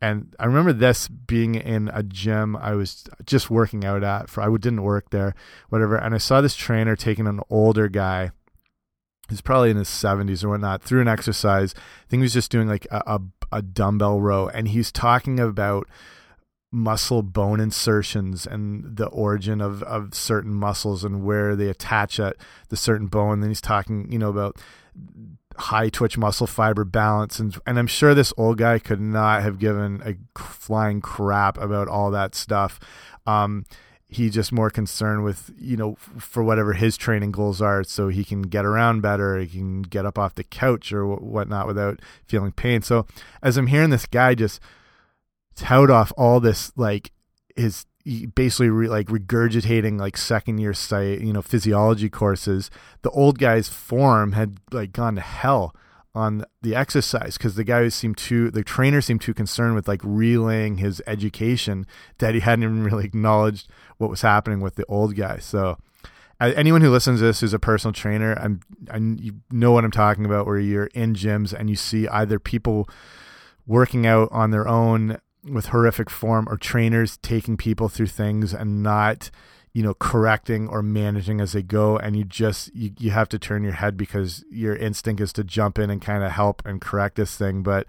And 0.00 0.34
I 0.38 0.46
remember 0.46 0.72
this 0.72 1.08
being 1.08 1.54
in 1.54 1.90
a 1.92 2.02
gym 2.02 2.56
I 2.56 2.74
was 2.74 3.04
just 3.24 3.50
working 3.50 3.84
out 3.84 4.02
at 4.02 4.28
for 4.28 4.42
I 4.42 4.48
didn't 4.56 4.82
work 4.82 5.10
there, 5.10 5.34
whatever. 5.68 5.96
And 5.96 6.14
I 6.14 6.18
saw 6.18 6.40
this 6.40 6.56
trainer 6.56 6.96
taking 6.96 7.26
an 7.26 7.40
older 7.50 7.88
guy 7.88 8.30
he's 9.28 9.40
probably 9.40 9.70
in 9.70 9.76
his 9.76 9.88
70s 9.88 10.44
or 10.44 10.50
whatnot 10.50 10.82
through 10.82 11.00
an 11.00 11.08
exercise. 11.08 11.74
I 11.76 12.08
think 12.08 12.20
he 12.20 12.24
was 12.24 12.32
just 12.32 12.50
doing 12.50 12.68
like 12.68 12.86
a, 12.90 13.02
a, 13.06 13.20
a 13.52 13.62
dumbbell 13.62 14.20
row, 14.20 14.48
and 14.48 14.68
he's 14.68 14.92
talking 14.92 15.40
about 15.40 15.88
muscle 16.72 17.22
bone 17.22 17.60
insertions 17.60 18.46
and 18.46 18.96
the 18.96 19.06
origin 19.06 19.60
of, 19.60 19.82
of 19.84 20.14
certain 20.14 20.52
muscles 20.52 21.04
and 21.04 21.24
where 21.24 21.56
they 21.56 21.68
attach 21.68 22.20
at 22.20 22.36
the 22.68 22.76
certain 22.76 23.06
bone. 23.06 23.34
And 23.34 23.42
then 23.42 23.50
he's 23.50 23.60
talking, 23.60 24.10
you 24.10 24.18
know, 24.18 24.28
about 24.28 24.56
high 25.58 25.88
twitch 25.88 26.18
muscle 26.18 26.46
fiber 26.46 26.84
balance 26.84 27.38
and 27.38 27.56
and 27.66 27.78
I'm 27.78 27.86
sure 27.86 28.14
this 28.14 28.32
old 28.36 28.58
guy 28.58 28.78
could 28.78 29.00
not 29.00 29.42
have 29.42 29.58
given 29.58 30.02
a 30.04 30.14
flying 30.38 31.00
crap 31.00 31.58
about 31.58 31.88
all 31.88 32.10
that 32.10 32.34
stuff. 32.34 32.78
Um, 33.26 33.64
he's 34.08 34.34
just 34.34 34.52
more 34.52 34.70
concerned 34.70 35.24
with 35.24 35.50
you 35.58 35.76
know 35.76 35.96
for 35.96 36.42
whatever 36.42 36.74
his 36.74 36.96
training 36.96 37.32
goals 37.32 37.60
are, 37.60 37.82
so 37.84 38.08
he 38.08 38.24
can 38.24 38.42
get 38.42 38.64
around 38.64 39.00
better, 39.00 39.38
he 39.38 39.46
can 39.46 39.82
get 39.82 40.06
up 40.06 40.18
off 40.18 40.34
the 40.34 40.44
couch 40.44 40.92
or 40.92 41.06
whatnot 41.06 41.66
without 41.66 42.00
feeling 42.24 42.52
pain. 42.52 42.82
So 42.82 43.06
as 43.42 43.56
I'm 43.56 43.68
hearing 43.68 43.90
this 43.90 44.06
guy 44.06 44.34
just 44.34 44.60
tout 45.54 45.90
off 45.90 46.12
all 46.16 46.38
this 46.38 46.70
like 46.76 47.10
his 47.56 47.86
basically 48.34 48.70
re, 48.70 48.88
like 48.88 49.08
regurgitating 49.08 49.98
like 49.98 50.16
second 50.16 50.58
year 50.58 50.72
site 50.72 51.20
you 51.20 51.32
know 51.32 51.42
physiology 51.42 52.08
courses 52.08 52.70
the 53.02 53.10
old 53.10 53.38
guy's 53.38 53.68
form 53.68 54.32
had 54.32 54.58
like 54.70 54.92
gone 54.92 55.16
to 55.16 55.20
hell 55.20 55.74
on 56.14 56.44
the 56.62 56.74
exercise 56.74 57.36
because 57.36 57.56
the 57.56 57.64
guy 57.64 57.86
seemed 57.88 58.16
too 58.16 58.50
the 58.50 58.64
trainer 58.64 59.02
seemed 59.02 59.20
too 59.20 59.34
concerned 59.34 59.74
with 59.74 59.86
like 59.86 60.00
relaying 60.02 60.78
his 60.78 61.02
education 61.06 61.86
that 62.18 62.32
he 62.32 62.40
hadn't 62.40 62.62
even 62.62 62.82
really 62.82 63.04
acknowledged 63.04 63.68
what 63.98 64.08
was 64.08 64.22
happening 64.22 64.60
with 64.60 64.76
the 64.76 64.84
old 64.86 65.14
guy. 65.14 65.36
So 65.36 65.76
anyone 66.40 66.80
who 66.80 66.90
listens 66.90 67.20
to 67.20 67.26
this 67.26 67.40
who's 67.40 67.54
a 67.54 67.58
personal 67.58 67.92
trainer 67.92 68.34
i'm 68.34 68.60
i 68.90 68.98
you 68.98 69.32
know 69.50 69.72
what 69.72 69.84
i'm 69.84 69.90
talking 69.90 70.26
about 70.26 70.44
where 70.44 70.58
you're 70.58 70.88
in 70.88 71.14
gyms 71.14 71.52
and 71.52 71.70
you 71.70 71.76
see 71.76 72.06
either 72.08 72.38
people 72.38 72.86
working 73.66 74.06
out 74.06 74.28
on 74.30 74.50
their 74.50 74.68
own 74.68 75.18
with 75.46 75.66
horrific 75.66 76.10
form 76.10 76.48
or 76.48 76.56
trainers 76.56 77.16
taking 77.18 77.56
people 77.56 77.88
through 77.88 78.06
things 78.06 78.52
and 78.52 78.82
not 78.82 79.30
you 79.72 79.82
know 79.82 79.94
correcting 79.94 80.68
or 80.68 80.82
managing 80.82 81.40
as 81.40 81.52
they 81.52 81.62
go. 81.62 81.98
And 81.98 82.16
you 82.16 82.24
just 82.24 82.74
you, 82.74 82.92
you 82.98 83.10
have 83.10 83.28
to 83.30 83.38
turn 83.38 83.62
your 83.62 83.74
head 83.74 83.96
because 83.96 84.44
your 84.50 84.74
instinct 84.74 85.20
is 85.20 85.32
to 85.34 85.44
jump 85.44 85.78
in 85.78 85.90
and 85.90 86.00
kind 86.00 86.24
of 86.24 86.32
help 86.32 86.62
and 86.64 86.80
correct 86.80 87.16
this 87.16 87.36
thing. 87.36 87.62
But 87.62 87.86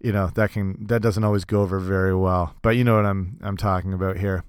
you 0.00 0.12
know 0.12 0.30
that 0.34 0.50
can 0.50 0.86
that 0.86 1.02
doesn't 1.02 1.24
always 1.24 1.44
go 1.44 1.62
over 1.62 1.78
very 1.78 2.14
well. 2.14 2.54
But 2.62 2.70
you 2.70 2.84
know 2.84 2.96
what 2.96 3.06
i'm 3.06 3.38
i'm 3.42 3.56
talking 3.56 3.92
about 3.92 4.16
here. 4.16 4.44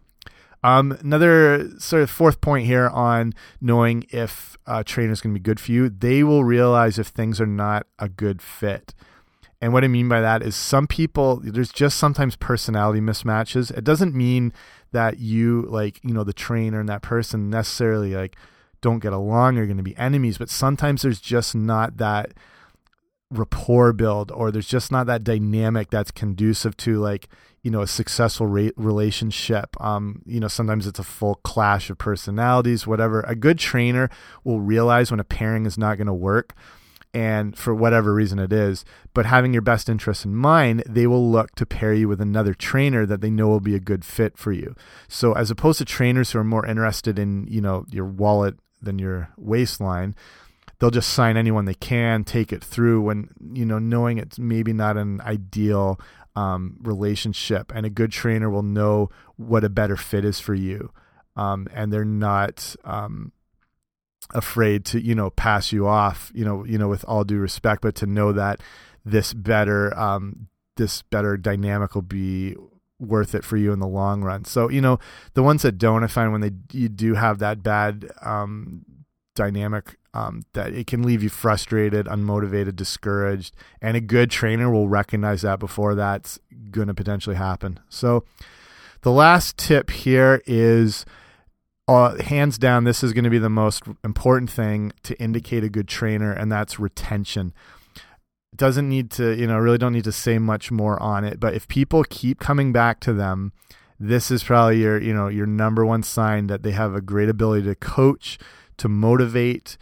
Um, 0.64 0.92
another 1.02 1.72
sort 1.80 2.04
of 2.04 2.10
fourth 2.12 2.40
point 2.40 2.68
here 2.68 2.88
on 2.90 3.34
knowing 3.60 4.06
if 4.12 4.58
a 4.68 4.84
trainer 4.84 5.12
is 5.12 5.20
going 5.20 5.34
to 5.34 5.40
be 5.40 5.44
good 5.44 5.60
for 5.60 5.72
you. 5.72 5.90
They 5.90 6.24
will 6.24 6.44
realize 6.44 7.00
if 7.00 7.08
things 7.08 7.42
are 7.42 7.48
not 7.48 7.88
a 7.98 8.08
good 8.08 8.44
fit 8.44 8.94
And 9.62 9.74
what 9.74 9.84
I 9.84 9.88
mean 9.88 10.10
by 10.10 10.22
that 10.22 10.42
is 10.42 10.56
some 10.56 10.88
people, 10.88 11.40
there's 11.44 11.72
just 11.72 12.00
sometimes 12.00 12.36
personality 12.36 13.00
mismatches. 13.00 13.70
It 13.76 13.84
doesn't 13.84 14.16
mean 14.16 14.54
that 14.92 15.20
you, 15.20 15.62
like, 15.70 16.00
you 16.04 16.14
know, 16.14 16.24
the 16.24 16.34
trainer 16.34 16.80
and 16.80 16.90
that 16.90 17.04
person 17.04 17.50
necessarily, 17.50 18.16
like, 18.16 18.36
don't 18.82 19.00
get 19.00 19.14
along 19.14 19.60
or 19.60 19.66
going 19.66 19.78
to 19.78 19.84
be 19.84 19.96
enemies, 19.98 20.40
but 20.40 20.50
sometimes 20.50 21.04
there's 21.04 21.22
just 21.22 21.54
not 21.54 21.98
that 21.98 22.34
rapport 23.32 23.94
build 23.94 24.32
or 24.32 24.52
there's 24.52 24.68
just 24.68 24.92
not 24.92 25.08
that 25.08 25.24
dynamic 25.24 25.90
that's 25.90 26.12
conducive 26.12 26.76
to 26.76 27.00
like 27.00 27.30
you 27.62 27.72
know 27.72 27.80
a 27.80 27.88
successful 27.88 28.46
relationship 28.46 29.70
um 29.80 30.22
you 30.26 30.38
know 30.38 30.50
sometimes 30.50 30.86
it's 30.86 31.00
a 31.00 31.04
full 31.04 31.36
clash 31.36 31.90
of 31.90 31.98
personalities 31.98 32.86
whatever 32.86 33.22
a 33.22 33.36
good 33.36 33.58
trainer 33.58 34.10
will 34.44 34.60
realize 34.60 35.12
when 35.12 35.20
a 35.22 35.24
pairing 35.24 35.66
is 35.66 35.78
not 35.78 35.96
going 35.96 36.08
to 36.08 36.14
work 36.14 36.54
and 37.14 37.58
for 37.58 37.76
whatever 37.76 38.14
reason 38.14 38.40
it 38.40 38.54
is 38.54 38.86
but 39.14 39.26
having 39.26 39.52
your 39.52 39.62
best 39.62 39.90
interests 39.90 40.24
in 40.24 40.36
mind 40.36 40.82
they 40.88 41.06
will 41.06 41.30
look 41.30 41.54
to 41.56 41.66
pair 41.66 41.94
you 41.94 42.08
with 42.08 42.22
another 42.22 42.54
trainer 42.54 43.06
that 43.06 43.22
they 43.22 43.30
know 43.30 43.48
will 43.48 43.60
be 43.60 43.76
a 43.76 43.80
good 43.80 44.06
fit 44.06 44.38
for 44.38 44.52
you. 44.52 44.76
So 45.08 45.34
as 45.34 45.52
opposed 45.52 45.80
to 45.80 45.86
trainers 45.86 46.32
who 46.32 46.40
are 46.40 46.44
more 46.44 46.66
interested 46.66 47.20
in 47.20 47.48
you 47.48 47.62
know 47.62 47.86
your 47.92 48.06
wallet 48.06 48.56
than 48.82 49.00
your 49.00 49.30
waistline 49.38 50.16
they'll 50.80 50.90
just 50.90 51.14
sign 51.14 51.38
anyone 51.38 51.66
they 51.66 51.76
can, 51.76 52.24
take 52.24 52.52
it 52.52 52.64
through 52.64 53.02
when 53.02 53.30
you 53.54 53.66
know 53.66 53.80
knowing 53.80 54.18
it's 54.18 54.40
maybe 54.40 54.74
not 54.74 54.98
an 54.98 55.22
ideal 55.22 56.00
um, 56.36 56.78
relationship, 56.82 57.72
and 57.76 57.86
a 57.86 57.90
good 57.90 58.12
trainer 58.12 58.50
will 58.50 58.64
know 58.64 59.10
what 59.36 59.64
a 59.64 59.70
better 59.70 59.96
fit 59.96 60.26
is 60.26 60.40
for 60.40 60.54
you, 60.54 60.92
um, 61.36 61.68
and 61.74 61.92
they're 61.92 62.06
not 62.06 62.76
um, 62.84 63.32
afraid 64.34 64.86
to 64.86 65.04
you 65.04 65.16
know 65.16 65.30
pass 65.30 65.72
you 65.72 65.88
off, 65.88 66.32
you 66.34 66.46
know, 66.46 66.64
you 66.66 66.78
know 66.78 66.88
with 66.88 67.06
all 67.06 67.24
due 67.24 67.40
respect, 67.40 67.82
but 67.82 67.96
to 67.96 68.06
know 68.06 68.32
that 68.34 68.62
this 69.06 69.34
better 69.34 69.98
um, 69.98 70.48
this 70.78 71.02
better 71.04 71.38
dynamic 71.38 71.96
will 71.96 72.02
be 72.02 72.56
worth 73.00 73.34
it 73.34 73.44
for 73.44 73.58
you 73.58 73.74
in 73.74 73.80
the 73.80 73.88
long 73.88 74.24
run. 74.24 74.46
So 74.46 74.70
you 74.70 74.82
know 74.82 75.00
the 75.34 75.44
ones 75.44 75.62
that 75.64 75.78
don't, 75.78 76.04
I 76.04 76.08
find 76.08 76.32
when 76.32 76.42
they 76.42 76.52
you 76.72 76.90
do 76.90 77.16
have 77.16 77.40
that 77.40 77.64
bad 77.64 78.12
um, 78.22 78.86
dynamic 79.36 79.98
um, 80.14 80.44
that 80.54 80.74
it 80.74 80.88
can 80.88 81.04
leave 81.04 81.24
you 81.24 81.30
frustrated, 81.30 82.06
unmotivated, 82.06 82.76
discouraged, 82.76 83.56
and 83.82 83.96
a 83.96 84.02
good 84.02 84.30
trainer 84.30 84.70
will 84.70 84.90
recognize 84.90 85.42
that 85.42 85.60
before 85.60 85.96
that's 85.96 86.40
going 86.70 86.88
to 86.88 86.94
potentially 86.94 87.36
happen. 87.36 87.80
So, 87.90 88.26
the 89.02 89.12
last 89.12 89.58
tip 89.58 89.90
here 89.90 90.44
is 90.46 91.06
uh, 91.96 92.22
hands 92.22 92.58
down, 92.58 92.84
this 92.84 93.04
is 93.04 93.14
going 93.14 93.24
to 93.24 93.30
be 93.30 93.38
the 93.38 93.50
most 93.50 93.84
important 94.04 94.50
thing 94.50 94.94
to 95.04 95.20
indicate 95.20 95.64
a 95.64 95.70
good 95.70 95.88
trainer, 95.88 96.32
and 96.32 96.52
that's 96.52 96.80
retention. 96.80 97.54
Doesn't 98.56 98.88
need 98.88 99.12
to, 99.12 99.34
you 99.36 99.48
know, 99.48 99.58
really 99.58 99.78
don't 99.78 99.94
need 99.94 100.04
to 100.06 100.12
say 100.12 100.38
much 100.38 100.72
more 100.72 101.02
on 101.02 101.24
it, 101.24 101.40
but 101.40 101.54
if 101.54 101.68
people 101.68 102.04
keep 102.04 102.40
coming 102.40 102.72
back 102.72 103.00
to 103.02 103.14
them, 103.14 103.54
this 104.00 104.32
is 104.32 104.44
probably 104.44 104.82
your, 104.82 105.00
you 105.00 105.14
know, 105.14 105.28
your 105.28 105.46
number 105.46 105.86
one 105.86 106.04
sign 106.04 106.48
that 106.48 106.64
they 106.64 106.72
have 106.72 106.96
a 106.96 107.02
great 107.02 107.30
ability 107.30 107.66
to 107.68 107.76
coach, 107.76 108.40
to 108.78 108.90
motivate, 108.90 109.78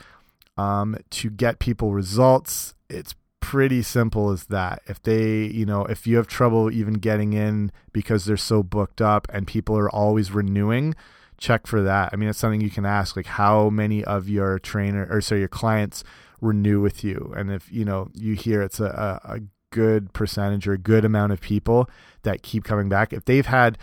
um, 0.58 0.98
to 1.10 1.30
get 1.30 1.60
people 1.60 1.94
results. 1.94 2.74
It's 2.90 3.16
pretty 3.40 3.82
simple 3.82 4.30
as 4.30 4.46
that. 4.46 4.82
If 4.88 5.02
they, 5.02 5.46
you 5.46 5.66
know, 5.66 5.86
if 5.86 6.06
you 6.06 6.18
have 6.18 6.28
trouble 6.28 6.70
even 6.70 6.96
getting 6.96 7.34
in 7.34 7.72
because 7.94 8.26
they're 8.26 8.38
so 8.38 8.62
booked 8.62 9.02
up 9.02 9.28
and 9.34 9.48
people 9.48 9.78
are 9.78 9.90
always 9.90 10.32
renewing, 10.32 10.96
check 11.40 11.68
for 11.68 11.82
that. 11.82 12.10
I 12.12 12.16
mean, 12.16 12.30
it's 12.30 12.40
something 12.40 12.62
you 12.62 12.70
can 12.70 12.86
ask, 12.86 13.16
like 13.16 13.26
how 13.26 13.70
many 13.70 14.04
of 14.04 14.30
your 14.30 14.60
trainer 14.60 15.08
or 15.10 15.22
sorry, 15.22 15.42
your 15.42 15.48
clients 15.48 16.04
renew 16.42 16.80
with 16.82 17.04
you, 17.04 17.34
and 17.36 17.52
if 17.52 17.72
you 17.72 17.86
know 17.86 18.10
you 18.14 18.34
hear 18.34 18.62
it's 18.62 18.80
a, 18.80 19.20
a, 19.26 19.36
a 19.36 19.40
good 19.72 20.14
percentage 20.14 20.68
or 20.68 20.74
a 20.74 20.78
good 20.78 21.06
amount 21.06 21.32
of 21.32 21.42
people 21.42 21.90
that 22.24 22.42
keep 22.42 22.64
coming 22.64 22.90
back. 22.90 23.14
If 23.14 23.26
they've 23.26 23.46
had 23.46 23.78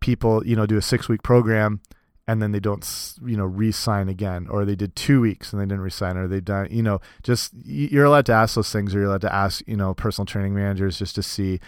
people, 0.00 0.46
you 0.46 0.56
know, 0.56 0.66
do 0.66 0.76
a 0.76 0.82
six 0.82 1.08
week 1.08 1.22
program 1.22 1.80
and 2.28 2.42
then 2.42 2.52
they 2.52 2.60
don't 2.60 3.14
you 3.24 3.36
know 3.36 3.46
re-sign 3.46 4.08
again 4.08 4.46
or 4.50 4.64
they 4.64 4.76
did 4.76 4.94
two 4.94 5.20
weeks 5.20 5.52
and 5.52 5.60
they 5.60 5.64
didn't 5.64 5.80
re-sign 5.80 6.16
or 6.16 6.28
they 6.28 6.40
done 6.40 6.68
you 6.70 6.82
know 6.82 7.00
just 7.22 7.52
you're 7.64 8.04
allowed 8.04 8.26
to 8.26 8.32
ask 8.32 8.54
those 8.54 8.70
things 8.70 8.94
or 8.94 8.98
you're 8.98 9.08
allowed 9.08 9.22
to 9.22 9.34
ask 9.34 9.62
you 9.66 9.76
know 9.76 9.94
personal 9.94 10.26
training 10.26 10.54
managers 10.54 10.98
just 10.98 11.14
to 11.14 11.22
see 11.22 11.58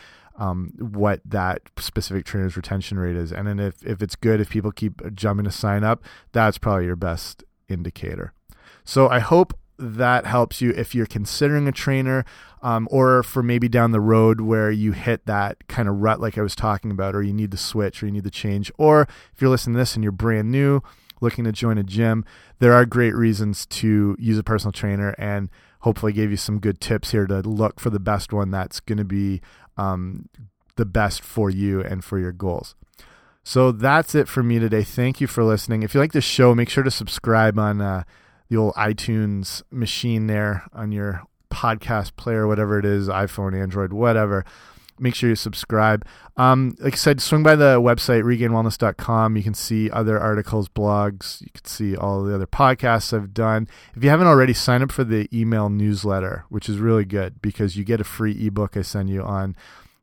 um, 0.41 0.73
what 0.79 1.21
that 1.25 1.63
specific 1.79 2.25
trainer's 2.25 2.57
retention 2.57 2.99
rate 2.99 3.17
is 3.17 3.33
and 3.33 3.47
then 3.47 3.61
if, 3.61 3.85
if 3.87 4.03
it's 4.03 4.17
good 4.17 4.41
if 4.41 4.51
people 4.51 4.73
keep 4.73 5.15
jumping 5.15 5.45
to 5.45 5.53
sign 5.53 5.85
up 5.85 6.03
that's 6.33 6.59
probably 6.59 6.87
your 6.87 6.97
best 6.97 7.45
indicator 7.69 8.33
so 8.85 9.09
i 9.09 9.21
hope 9.21 9.57
that 9.81 10.27
helps 10.27 10.61
you 10.61 10.71
if 10.71 10.95
you're 10.95 11.07
considering 11.07 11.67
a 11.67 11.73
trainer 11.73 12.25
um, 12.63 12.87
or 12.91 13.23
for 13.23 13.43
maybe 13.43 13.69
down 13.69 13.93
the 13.93 14.01
road 14.01 14.41
where 14.41 14.71
you 14.71 14.93
hit 14.93 15.25
that 15.27 15.67
kind 15.69 15.89
of 15.89 15.97
rut 15.97 16.21
like 16.21 16.37
I 16.37 16.43
was 16.43 16.55
talking 16.55 16.91
about, 16.91 17.15
or 17.15 17.23
you 17.23 17.33
need 17.33 17.51
to 17.53 17.57
switch 17.57 18.03
or 18.03 18.07
you 18.07 18.13
need 18.13 18.25
to 18.25 18.31
change. 18.31 18.71
Or 18.77 19.03
if 19.33 19.41
you're 19.41 19.51
listening 19.51 19.75
to 19.75 19.79
this 19.79 19.95
and 19.95 20.05
you're 20.05 20.13
brand 20.13 20.51
new, 20.51 20.83
looking 21.21 21.45
to 21.45 21.53
join 21.53 21.79
a 21.79 21.83
gym, 21.83 22.25
there 22.59 22.75
are 22.75 22.85
great 22.85 23.15
reasons 23.15 23.67
to 23.67 24.17
use 24.19 24.39
a 24.39 24.43
personal 24.43 24.73
trainer 24.73 25.15
and 25.19 25.49
hopefully 25.81 26.13
gave 26.13 26.31
you 26.31 26.37
some 26.37 26.59
good 26.59 26.81
tips 26.81 27.11
here 27.11 27.27
to 27.27 27.41
look 27.41 27.81
for 27.81 27.91
the 27.91 28.01
best 28.01 28.33
one 28.33 28.51
that's 28.51 28.81
going 28.81 28.99
to 28.99 29.05
be 29.05 29.41
um, 29.77 30.29
the 30.77 30.85
best 30.85 31.23
for 31.23 31.51
you 31.51 31.81
and 31.81 32.05
for 32.05 32.19
your 32.19 32.33
goals. 32.33 32.75
So 33.43 33.73
that's 33.73 34.15
it 34.15 34.29
for 34.29 34.43
me 34.43 34.59
today. 34.59 34.85
Thank 34.85 35.21
you 35.21 35.27
for 35.27 35.43
listening. 35.43 35.83
If 35.83 35.95
you 35.95 36.01
like 36.01 36.13
this 36.13 36.25
show, 36.25 36.55
make 36.55 36.69
sure 36.69 36.85
to 36.85 36.91
subscribe 36.91 37.59
on 37.59 37.81
uh, 37.81 38.05
the 38.49 38.57
old 38.57 38.75
iTunes 38.75 39.63
machine 39.71 40.27
there 40.27 40.65
on 40.73 40.93
your 40.93 41.23
podcast 41.51 42.17
player, 42.17 42.47
whatever 42.47 42.79
it 42.79 42.85
is, 42.85 43.09
iPhone, 43.09 43.61
Android, 43.61 43.93
whatever. 43.93 44.45
Make 45.01 45.15
sure 45.15 45.29
you 45.29 45.37
subscribe. 45.37 46.07
Um, 46.37 46.77
like 46.79 46.95
I 46.95 46.97
said, 46.97 47.21
swing 47.21 47.43
by 47.43 47.57
the 47.57 47.81
website, 47.81 48.23
regainedwellness.com. 48.23 49.37
You 49.37 49.43
can 49.43 49.55
see 49.55 49.91
other 49.91 50.19
articles, 50.19 50.69
blogs. 50.69 51.41
You 51.41 51.49
can 51.53 51.65
see 51.65 51.97
all 51.97 52.23
the 52.23 52.35
other 52.35 52.47
podcasts 52.47 53.13
I've 53.13 53.33
done. 53.35 53.69
If 53.95 54.05
you 54.05 54.11
haven't 54.11 54.27
already, 54.27 54.53
sign 54.53 54.83
up 54.83 54.93
for 54.93 55.05
the 55.05 55.29
email 55.33 55.69
newsletter, 55.69 56.45
which 56.49 56.69
is 56.69 56.79
really 56.79 57.05
good 57.05 57.41
because 57.43 57.77
you 57.77 57.85
get 57.85 58.01
a 58.01 58.05
free 58.05 58.47
ebook 58.47 58.77
I 58.77 58.83
send 58.83 59.11
you 59.11 59.23
on 59.23 59.57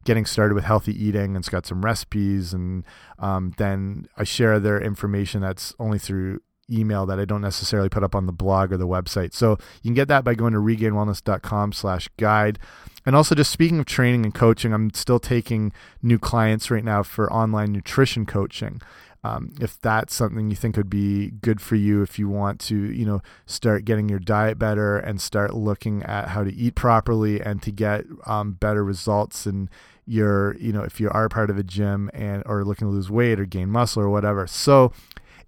getting 0.08 0.26
started 0.26 0.54
with 0.56 0.64
healthy 0.64 0.94
eating 1.04 1.36
and 1.36 1.38
it's 1.38 1.50
got 1.50 1.66
some 1.66 1.84
recipes 1.84 2.54
and 2.54 2.86
um, 3.20 3.54
then 3.58 4.08
i 4.16 4.24
share 4.24 4.58
their 4.58 4.80
information 4.80 5.42
that's 5.42 5.76
only 5.80 6.00
through 6.00 6.40
email 6.72 7.06
that 7.06 7.20
I 7.20 7.26
don't 7.26 7.42
necessarily 7.42 7.90
put 7.90 8.04
up 8.04 8.16
on 8.16 8.26
the 8.26 8.32
blog 8.32 8.72
or 8.72 8.78
the 8.78 8.88
website. 8.88 9.34
So 9.34 9.52
you 9.82 9.90
can 9.90 9.94
get 9.94 10.08
that 10.10 10.24
by 10.24 10.36
going 10.36 10.54
to 10.54 10.60
regainedwellness.com 10.60 11.74
slash 11.74 12.10
guide. 12.18 12.60
And 13.06 13.16
also 13.16 13.36
just 13.36 13.52
speaking 13.52 13.80
of 13.80 13.86
training 13.86 14.26
and 14.26 14.34
coaching, 14.34 14.74
I'm 14.74 14.94
still 14.94 15.20
taking 15.20 15.72
new 16.02 16.20
clients 16.20 16.70
right 16.70 16.84
now 16.84 17.04
for 17.04 17.32
online 17.32 17.72
nutrition 17.72 18.26
coaching. 18.26 18.82
Um, 19.24 19.54
if 19.60 19.80
that's 19.82 20.14
something 20.14 20.50
you 20.50 20.56
think 20.56 20.78
would 20.78 20.90
be 20.90 21.32
good 21.32 21.60
for 21.60 21.76
you, 21.76 22.02
if 22.02 22.20
you 22.20 22.30
want 22.30 22.60
to, 22.62 22.78
you 22.78 23.06
know, 23.06 23.22
start 23.46 23.84
getting 23.84 24.08
your 24.08 24.20
diet 24.20 24.60
better 24.60 24.98
and 24.98 25.20
start 25.20 25.54
looking 25.54 26.04
at 26.04 26.30
how 26.30 26.44
to 26.44 26.54
eat 26.54 26.76
properly 26.76 27.42
and 27.42 27.62
to 27.64 27.72
get 27.72 28.06
um, 28.26 28.54
better 28.54 28.84
results 28.84 29.46
and 29.46 29.70
your, 30.06 30.56
you 30.58 30.72
know, 30.72 30.84
if 30.84 31.02
you 31.02 31.10
are 31.10 31.28
part 31.28 31.50
of 31.50 31.58
a 31.58 31.64
gym 31.64 32.10
and 32.14 32.44
or 32.46 32.64
looking 32.64 32.88
to 32.88 32.92
lose 32.92 33.10
weight 33.10 33.40
or 33.40 33.46
gain 33.46 33.70
muscle 33.70 34.02
or 34.02 34.10
whatever. 34.10 34.48
So 34.48 34.94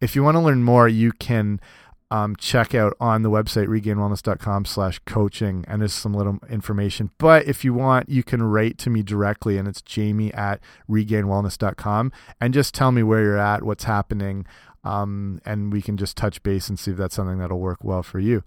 if 0.01 0.15
you 0.15 0.23
want 0.23 0.35
to 0.35 0.41
learn 0.41 0.63
more, 0.63 0.87
you 0.87 1.11
can 1.11 1.59
um, 2.11 2.35
check 2.37 2.73
out 2.73 2.95
on 2.99 3.21
the 3.21 3.29
website 3.29 3.67
regainedwellness.com 3.67 4.65
slash 4.65 4.99
coaching 5.05 5.63
and 5.67 5.81
there's 5.81 5.93
some 5.93 6.13
little 6.13 6.39
information. 6.49 7.11
But 7.17 7.47
if 7.47 7.63
you 7.63 7.73
want 7.73 8.09
you 8.09 8.23
can 8.23 8.41
write 8.41 8.77
to 8.79 8.89
me 8.89 9.03
directly 9.03 9.57
and 9.57 9.67
it's 9.67 9.81
jamie 9.81 10.33
at 10.33 10.59
regainedwellness.com 10.89 12.11
and 12.41 12.53
just 12.53 12.73
tell 12.73 12.91
me 12.91 13.03
where 13.03 13.21
you're 13.21 13.37
at 13.37 13.63
what's 13.63 13.83
happening 13.83 14.45
um, 14.83 15.39
and 15.45 15.71
we 15.71 15.81
can 15.81 15.97
just 15.97 16.17
touch 16.17 16.41
base 16.41 16.67
and 16.69 16.79
see 16.79 16.91
if 16.91 16.97
that's 16.97 17.15
something 17.15 17.37
that'll 17.37 17.59
work 17.59 17.83
well 17.83 18.01
for 18.01 18.19
you. 18.19 18.43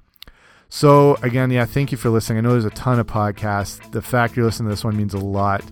So 0.68 1.14
again 1.22 1.52
yeah 1.52 1.64
thank 1.64 1.92
you 1.92 1.98
for 1.98 2.10
listening. 2.10 2.38
I 2.38 2.40
know 2.40 2.52
there's 2.52 2.64
a 2.64 2.70
ton 2.70 2.98
of 2.98 3.06
podcasts. 3.06 3.92
The 3.92 4.02
fact 4.02 4.36
you're 4.36 4.46
listening 4.46 4.70
to 4.70 4.74
this 4.74 4.84
one 4.84 4.96
means 4.96 5.14
a 5.14 5.18
lot 5.18 5.62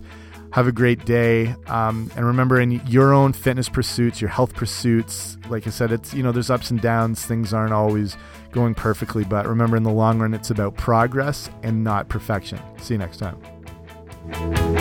have 0.51 0.67
a 0.67 0.71
great 0.71 1.05
day. 1.05 1.55
Um, 1.67 2.11
and 2.15 2.25
remember, 2.25 2.59
in 2.59 2.71
your 2.87 3.13
own 3.13 3.33
fitness 3.33 3.69
pursuits, 3.69 4.21
your 4.21 4.29
health 4.29 4.53
pursuits, 4.53 5.37
like 5.49 5.67
I 5.67 5.69
said, 5.69 5.91
it's, 5.91 6.13
you 6.13 6.23
know, 6.23 6.31
there's 6.31 6.49
ups 6.49 6.71
and 6.71 6.81
downs. 6.81 7.25
Things 7.25 7.53
aren't 7.53 7.73
always 7.73 8.17
going 8.51 8.75
perfectly. 8.75 9.23
But 9.23 9.47
remember, 9.47 9.77
in 9.77 9.83
the 9.83 9.91
long 9.91 10.19
run, 10.19 10.33
it's 10.33 10.49
about 10.49 10.75
progress 10.75 11.49
and 11.63 11.83
not 11.83 12.09
perfection. 12.09 12.59
See 12.77 12.93
you 12.93 12.99
next 12.99 13.17
time. 13.17 14.80